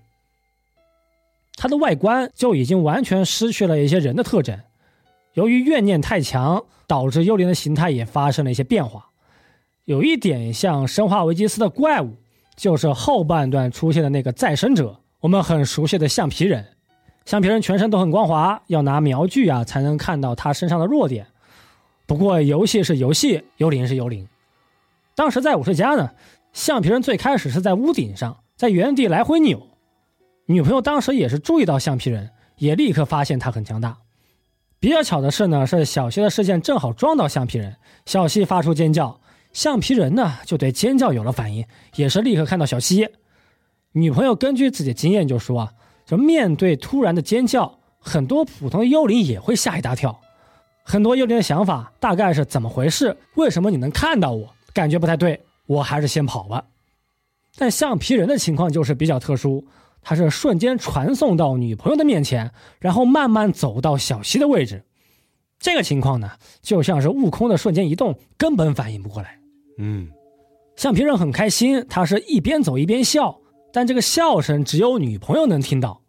[1.56, 4.60] 它的外观就已经完全失去了一些人的特征，
[5.36, 9.10] 由于怨念太强，导致幽灵的形态也发生了一些变化，
[9.86, 12.16] 有一点像《生化危机四》的怪物，
[12.56, 16.66] 就是后半段出现的那个再生者，我们很熟悉的橡皮人。
[17.24, 21.28] 橡皮人全身都很光滑，要拿瞄具啊才能看到他身上的弱点。
[22.08, 24.28] 不过游戏是游戏，幽灵是幽灵。
[25.14, 26.10] 当时在武士家呢，
[26.52, 29.68] 橡皮人最开始是在屋顶上，在原地来回扭。
[30.48, 33.96] 女朋友当时也是注意到橡皮人，也立刻发现他很强大。
[34.80, 37.76] 比较巧的是呢，是小西的视线正好撞到橡皮人，
[38.08, 39.20] 小西发出尖叫，
[39.56, 43.08] 橡皮人呢就对尖叫有了反应，也是立刻看到小西。
[43.94, 45.72] 女朋友根据自己的经验就说啊，
[46.06, 50.20] 就面对突然的尖叫，很多普通幽灵也会吓一大跳。
[50.84, 53.16] 很多幽灵的想法大概是怎么回事？
[53.36, 54.54] 为什么你能看到我？
[54.74, 56.62] 感觉不太对，我还是先跑吧。
[57.56, 59.66] 但橡皮人的情况就是比较特殊，
[60.02, 64.84] 他是瞬间传送到女朋友的面前，然后慢慢走到小溪的位置。
[65.58, 66.32] 这个情况呢，
[66.62, 69.40] 就像是悟空的瞬间移动，根本反应不过来。
[69.78, 70.10] 嗯，
[70.76, 73.40] 橡皮人很开心，他是一边走一边笑，
[73.74, 76.02] 但这个笑声只有女朋友能听到。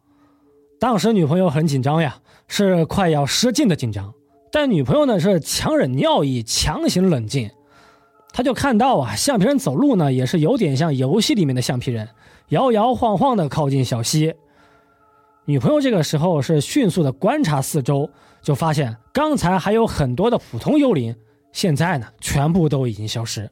[0.78, 4.12] 当时女朋友很紧张呀，是快要失禁的紧张，
[4.52, 7.50] 但女朋友呢是强忍尿意，强行冷静。
[8.32, 12.06] 他就看到啊，橡皮人走路呢也是有点像游戏里面的橡皮人，
[12.50, 14.34] 摇摇晃晃的靠近小溪。
[15.46, 18.10] 女朋友这个时候是迅速的观察四周，
[18.42, 21.16] 就发现刚才还有很多的普通幽灵，
[21.52, 23.50] 现在呢全部都已经消失。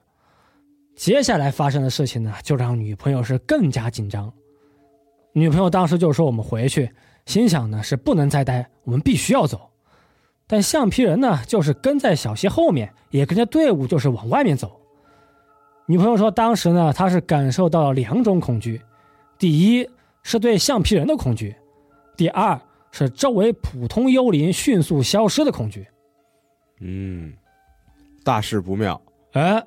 [0.95, 4.32] 接下来发生的事情呢，就让女朋友是更加紧张。
[5.32, 6.90] 女朋友当时就说：“我们回去。”
[7.26, 9.70] 心想呢是不能再待，我们必须要走。
[10.47, 14.78] 但橡皮人呢就是跟在小溪后面，也跟着队伍就是往外面走。
[15.86, 18.80] 女朋友说，当时呢她是感受到了两种恐惧：
[19.38, 19.88] 第一
[20.22, 21.57] 是对橡皮人的恐惧，
[22.14, 22.61] 第二
[22.92, 25.86] 是周围普通幽灵迅速消失的恐惧。
[26.80, 27.32] 嗯，
[28.22, 29.01] 大事不妙。
[29.32, 29.64] 哎，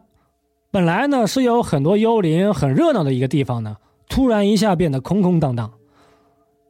[0.78, 5.74] 本来呢是有很多幽灵很热闹的一个地方呢，突然一下变得空空荡荡。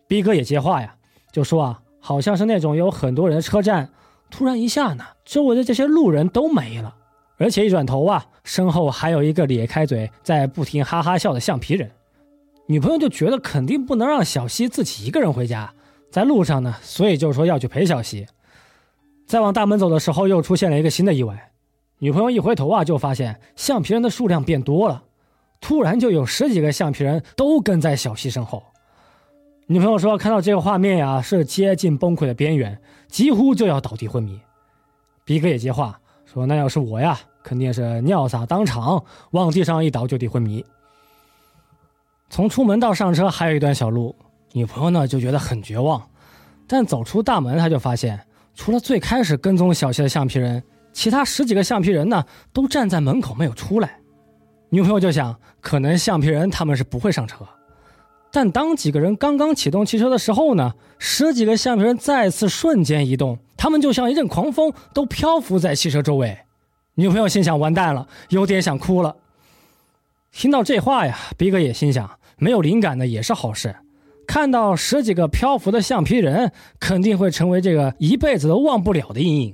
[0.08, 0.96] 逼哥也接话呀，
[1.34, 3.90] 就说啊，好像是那种有很多人的车站，
[4.32, 6.96] 突然一下呢，周围的这些路人都没了，
[7.38, 11.92] 而且一转头啊，身后还有一个咧开嘴在不停哈哈笑的橡皮人。
[12.66, 15.70] 女朋友就觉得肯定不能让小西自己一个人回家，
[16.10, 18.26] 在路上呢，所以就说要去陪小西。
[19.26, 21.52] 再往大门走的时候，又出现了一个新的意外。
[22.00, 25.04] 女朋友一回头啊，就发现橡皮人的数量变多了，
[25.60, 28.64] 突然就有十几个橡皮人都跟在小西身后。
[29.66, 34.40] 女朋友说：“看到这个画面呀，是接近崩溃的边缘，几乎就要倒地昏迷。”
[35.26, 40.64] 逼哥也接话说：“那要是我呀，肯定是尿洒当场，往地上一倒就地昏迷。”
[42.30, 44.16] 从出门到上车还有一段小路，
[44.54, 46.02] 女朋友呢就觉得很绝望。
[46.68, 48.20] 但走出大门，她就发现，
[48.54, 50.64] 除了最开始跟踪小西的橡皮人，
[50.98, 54.00] 其他十几个橡皮人呢都站在门口没有出来。
[54.72, 57.48] 女朋友就想，可能橡皮人他们是不会上车。
[58.32, 66.36] 但当几个人刚刚启动汽车的时候呢，十几个橡皮人再次瞬间移动，他们就像一阵狂风，都漂浮在汽车周围。
[66.96, 69.16] 女朋友心想：完蛋了，有点想哭了。
[70.32, 73.76] 听到这话呀，逼哥也心想：没有灵感的也是好事。
[74.26, 79.54] 看到十几个漂浮的橡皮人，肯定会成为这个一辈子都忘不了的阴影。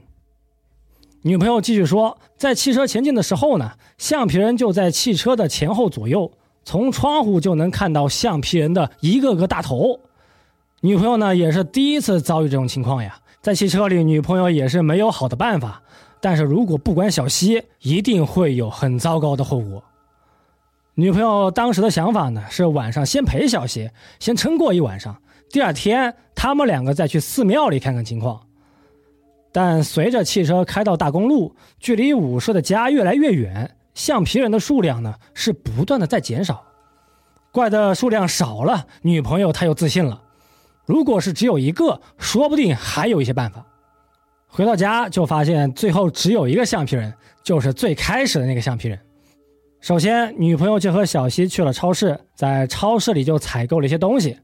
[1.25, 6.31] 女朋友继续说：在汽车前进的时候呢，橡皮人就在汽车的前后左右。
[6.65, 9.99] 从窗户就能看到橡皮人的一个个大头，
[10.81, 13.17] 女朋友呢也是第一次遭遇这种情况呀。
[13.41, 15.81] 在汽车里，女朋友也是没有好的办法。
[16.19, 19.83] 但是如果不管小西，一定会有很糟糕的后果。
[20.95, 28.41] 女朋友当时的想法呢是晚上先陪小西，先撑过一晚上，第二天他们两个再去寺庙里看看情况。
[29.53, 33.77] 但随着汽车开到大公路，距离武士的家越来越远。
[33.93, 36.65] 橡皮人的数量呢是不断的在减少，
[37.51, 40.19] 怪的数量少了，女朋友她又自信了。
[40.85, 43.63] 如果是只有一个，说不定还有一些办法。
[44.47, 48.99] 回到家就发现最后只有一个橡皮人，就是最开始的那个橡皮人。
[49.79, 54.39] 首先，女朋友就和小西去了超市，在超市里就采购了一些东西。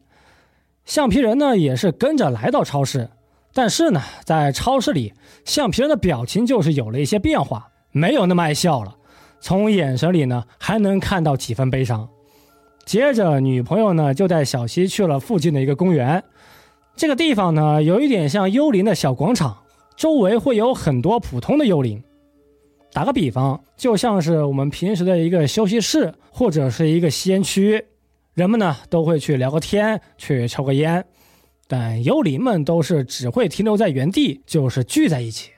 [0.86, 3.10] 橡皮人呢也是跟着来到超市，
[3.54, 8.96] 但是呢，在超市里，橡皮人的表情就是有了一些变化，没有那么爱笑了。
[9.42, 12.08] 从眼神里呢，还能看到几分悲伤。
[12.86, 16.24] 接着，女朋友呢就带小西去了附近的一个公园。
[16.96, 19.58] 这个地方呢，有一点像幽灵的小广场，
[19.96, 22.04] 周围会有很多普通的幽灵。
[22.92, 27.86] 打个比方，就像是我们平时的一个休息室或者是一个吸烟区，
[28.34, 31.06] 人们呢都会去聊个天，去抽个烟。
[31.70, 35.52] 但幽灵们都是只会停留在原地，就是聚在一起。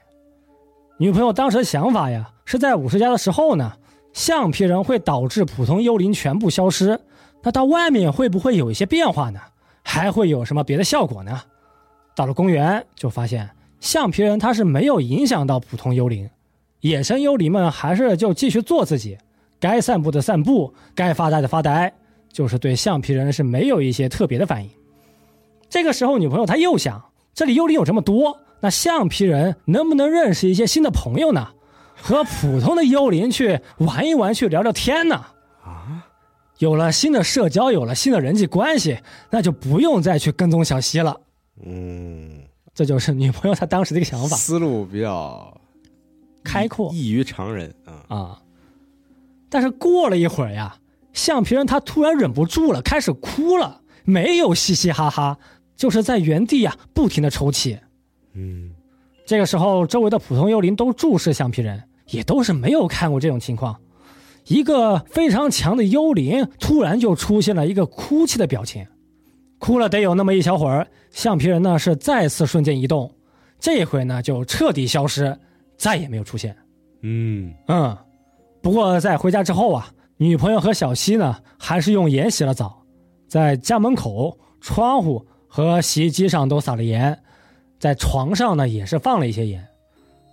[1.00, 2.32] 女朋友当时的想法呀。
[2.44, 3.72] 是在五十家的时候呢，
[4.12, 7.00] 橡皮人会导致普通幽灵全部消失。
[7.42, 9.40] 那到外面会不会有一些变化呢？
[9.84, 11.42] 还会有什么别的效果呢？
[12.14, 13.50] 到了公园就发现
[13.80, 16.30] 橡皮人他是没有影响到普通幽灵，
[16.82, 19.18] 野生幽灵们还是就继续做自己，
[19.58, 21.94] 该散步的散步，该发呆的发呆，
[22.34, 24.70] 就是对橡皮人是没有一些特别的反应。
[25.72, 27.02] 这个时候女朋友她又想，
[27.34, 31.48] 这里幽灵有这么多，那橡皮人能不能认识一些新的朋友呢？
[31.96, 35.16] 和普通的幽灵去玩一玩，去聊聊天呢。
[35.64, 36.08] 啊，
[36.58, 39.00] 有了新的社交，有了新的人际关系，
[39.30, 41.22] 那就不用再去跟踪小西了。
[41.64, 42.42] 嗯，
[42.74, 45.56] 这就是女朋友她当时的一个想法，思路比较
[46.44, 48.18] 开阔异于常人啊。
[48.18, 48.42] 啊。
[49.50, 50.76] 但是过了一会儿呀，
[51.14, 55.38] 橡皮人他突然忍不住了，开始哭了，没有嘻嘻哈哈，
[55.82, 57.76] 就是在原地呀不停的抽泣。
[58.34, 58.70] 嗯，
[59.26, 63.76] 这个时候，周围的普通幽灵都注视橡皮人，也都是没有看过这种情况。
[64.46, 68.86] 一个非常强的幽灵突然就出现了一个哭泣的表情，
[69.58, 73.12] 哭了得有那么一小会儿，橡皮人呢是再次瞬间移动，
[73.60, 75.36] 这回呢就彻底消失，
[75.78, 76.56] 再也没有出现。
[77.02, 77.98] 嗯，嗯，
[78.62, 82.84] 不过在回家之后啊，女朋友和小西呢还是用盐洗了澡，
[83.28, 87.20] 在家门口、窗户和洗衣机上都撒了盐，
[87.78, 89.68] 在床上呢也是放了一些盐。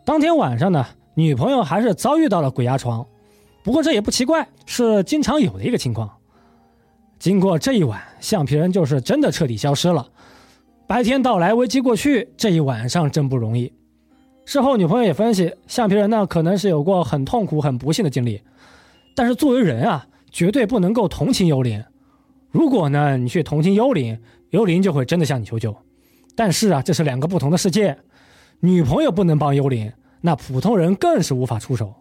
[0.05, 3.05] 当天晚上呢，女朋友还是遭遇到了鬼压床，
[3.65, 6.09] 不过这也不奇怪，是经常有的一个情况。
[7.19, 10.09] 经过这一晚，橡皮人就是真的彻底消失了。
[10.87, 13.73] 白天到来，危机过去，这一晚上真不容易。
[14.45, 18.41] 事后，女朋友也分析，橡皮人呢可能是有过很痛苦、很不幸的经历，
[19.17, 21.85] 但是作为人啊，绝对不能够同情幽灵。
[22.53, 24.17] 如果呢你去同情幽灵，
[24.51, 25.77] 幽灵就会真的向你求救。
[26.35, 27.99] 但是啊，这是两个不同的世界，
[28.61, 31.95] 女朋友不能帮幽灵，那普通人更是无法出手。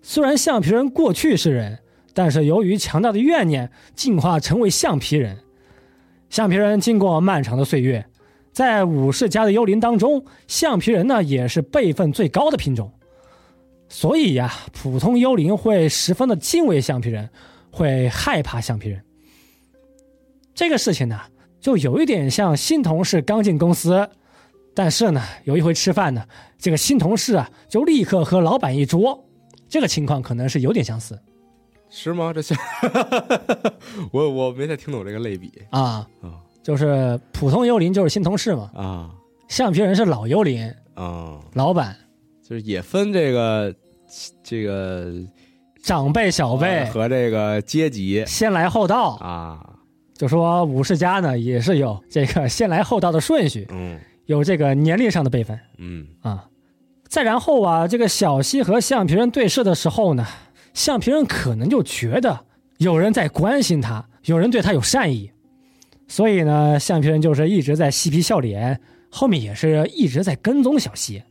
[0.00, 1.80] 虽然橡皮人过去是人，
[2.14, 5.38] 但是由于强大的怨念，进化成为橡皮人。
[6.30, 8.06] 橡皮人经过漫长的岁月，
[8.52, 12.92] 在武士家的幽灵当中，橡皮人呢也是辈分最高的品种。
[13.88, 17.28] 所以呀，普通幽灵会十分的敬畏橡皮人，
[17.72, 19.02] 会害怕橡皮人。
[20.54, 21.18] 这个事情呢，
[21.60, 24.08] 就有一点像新同事刚进公司，
[24.74, 26.24] 但是呢，有一回吃饭呢，
[26.58, 29.24] 这个新同事啊就立刻和老板一桌，
[29.68, 31.18] 这个情况可能是有点相似。
[31.90, 32.32] 是吗？
[32.32, 32.56] 这像
[34.12, 35.52] 我我没太听懂这个类比。
[35.70, 36.06] 啊。
[36.20, 39.10] 啊就是普通幽灵就是新同事嘛，啊。
[39.48, 41.96] 橡皮人是老幽灵，啊，老板、
[42.46, 43.74] 就是也分这个
[44.44, 45.10] 这个
[45.82, 48.22] 长辈、小辈，和这个阶级。
[48.26, 49.14] 先来后到。
[49.14, 49.77] 啊，
[50.18, 53.98] 就说武士家呢也是有这个先来后到的顺序，嗯。
[54.26, 55.58] 有这个年龄上的辈分。
[55.78, 56.06] 嗯。
[56.20, 56.46] 啊。
[57.08, 60.26] 再然后啊，这个小西和橡皮人对视的时候呢，
[60.74, 62.40] 橡皮人可能就觉得
[62.76, 65.30] 有人在关心他，有人对他有善意，
[66.06, 68.78] 所以呢，橡皮人就是一直在嬉皮笑脸，
[69.10, 71.22] 后面也是一直在跟踪小西。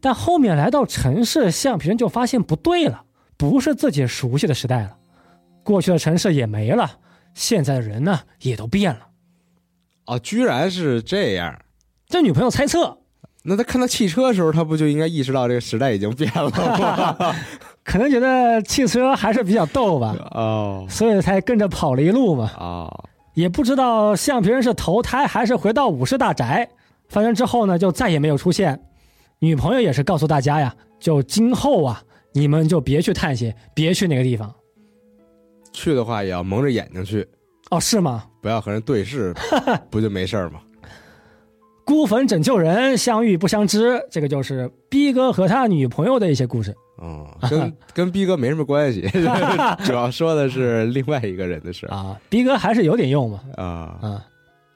[0.00, 3.04] 但后面来到城市，橡皮人就发现不对了，
[3.36, 4.96] 不是自己熟悉的时代了，
[5.64, 6.98] 过去的城市也没了，
[7.34, 9.08] 现在的人呢也都变了。
[10.06, 11.60] 哦，居然是这样。
[12.06, 12.98] 这女朋友猜测，
[13.42, 17.36] 那他看到汽车的时候，他不就应该意识到这个时代已经变了吗？
[17.82, 22.50] 可能觉得汽车还是比较逗吧，哦所以才跟着跑了一路嘛。
[22.56, 23.04] 哦，
[23.34, 26.68] 也不知道橡皮人是投胎还是回到武士大宅，
[27.08, 28.80] 反正之后呢就再也没有出现。
[29.40, 32.02] 女朋友也是告诉大家呀，就今后啊，
[32.32, 34.54] 你们就别去探险，别去那个地方。
[35.74, 37.26] 去的话也要蒙着眼睛去，
[37.70, 38.24] 哦，是吗？
[38.40, 39.34] 不要和人对视，
[39.90, 40.60] 不就没事儿吗？
[41.84, 46.74] 孤坟拯救人，相遇不相知，这个就是逼哥和他女朋友的一些故事。
[47.02, 49.02] 嗯，跟 跟逼哥没什么关系，
[49.84, 53.40] 主要说的是另外一个人的事儿啊，逼哥还是有点用嘛。
[53.56, 54.24] 啊，啊，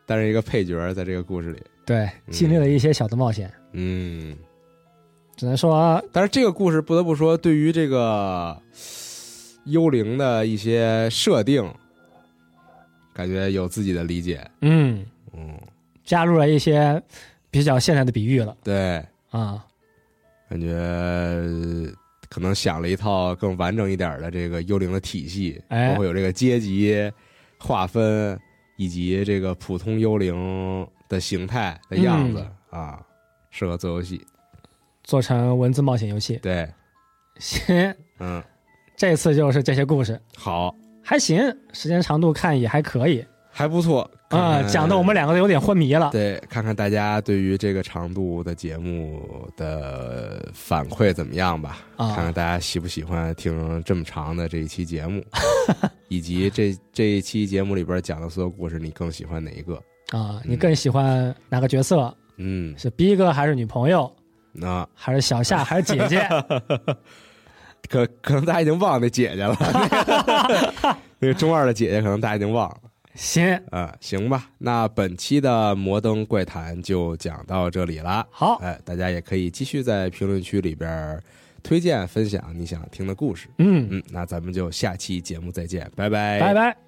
[0.04, 4.36] 但是一个配角在这个故事里，对，经历了一些小的冒险，嗯，
[5.36, 8.60] 只能说但是这个故事不得不说，对于这个
[9.69, 11.69] 幽灵的一些设定，
[13.12, 15.59] 感觉有自己的理解，嗯，嗯，
[16.05, 17.03] 加入了一些
[17.51, 18.57] 比较现代的比喻了。
[18.62, 19.65] 对，啊。
[20.49, 20.69] 感觉
[22.31, 25.90] 可能想了一套更完整一点的这个幽灵的体系，哎。
[25.90, 27.12] 包括有这个阶级
[27.59, 28.39] 划分，
[28.77, 32.99] 以及这个普通幽灵的形态的样子、啊，
[33.51, 34.24] 适合做游戏。
[35.05, 36.36] 做成文字冒险游戏。
[36.36, 36.66] 对，
[37.39, 38.43] 行，嗯，
[38.98, 41.40] 这次就是这些故事，好，还行，
[41.72, 46.10] 时间长度看也还可以还不错啊、看看讲的我们两个都有点昏迷了。
[46.10, 49.22] 对，看看大家对于这个长度的节目
[49.56, 51.78] 的反馈怎么样吧？
[51.96, 55.24] 啊看看大家喜不喜欢听这么长的这一期节目，
[56.08, 59.80] 以及这这一期节目里边讲的所有故事，你更喜欢哪一个？
[60.10, 62.12] 啊，你更喜欢哪个角色？
[62.36, 64.12] 嗯，是逼哥还是女朋友，
[64.52, 66.28] 那还是小夏还是姐姐？
[67.88, 69.88] 可可能大家已经忘了那姐姐了，那
[70.90, 72.76] 个那个中二的姐姐，可能大家已经忘了。
[73.14, 74.48] 行，啊，行吧。
[74.59, 78.24] 那本期的摩登怪谈就讲到这里了。
[78.30, 81.20] 好，哎，大家也可以继续在评论区里边
[81.62, 83.48] 推荐分享你想听的故事。
[83.59, 86.88] 嗯，嗯，那咱们就下期节目再见，拜拜，拜拜。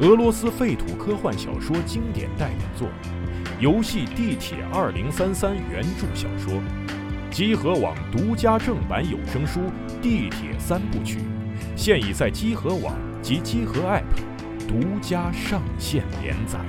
[0.00, 2.88] 俄罗斯废土科幻小说经典代表作，
[3.58, 6.62] 游戏《地铁二零三三》原著小说，
[7.32, 9.58] 集合网独家正版有声书
[10.00, 11.18] 《地铁三部曲》，
[11.74, 16.60] 现已在集合网及集合 App 独家上线连载。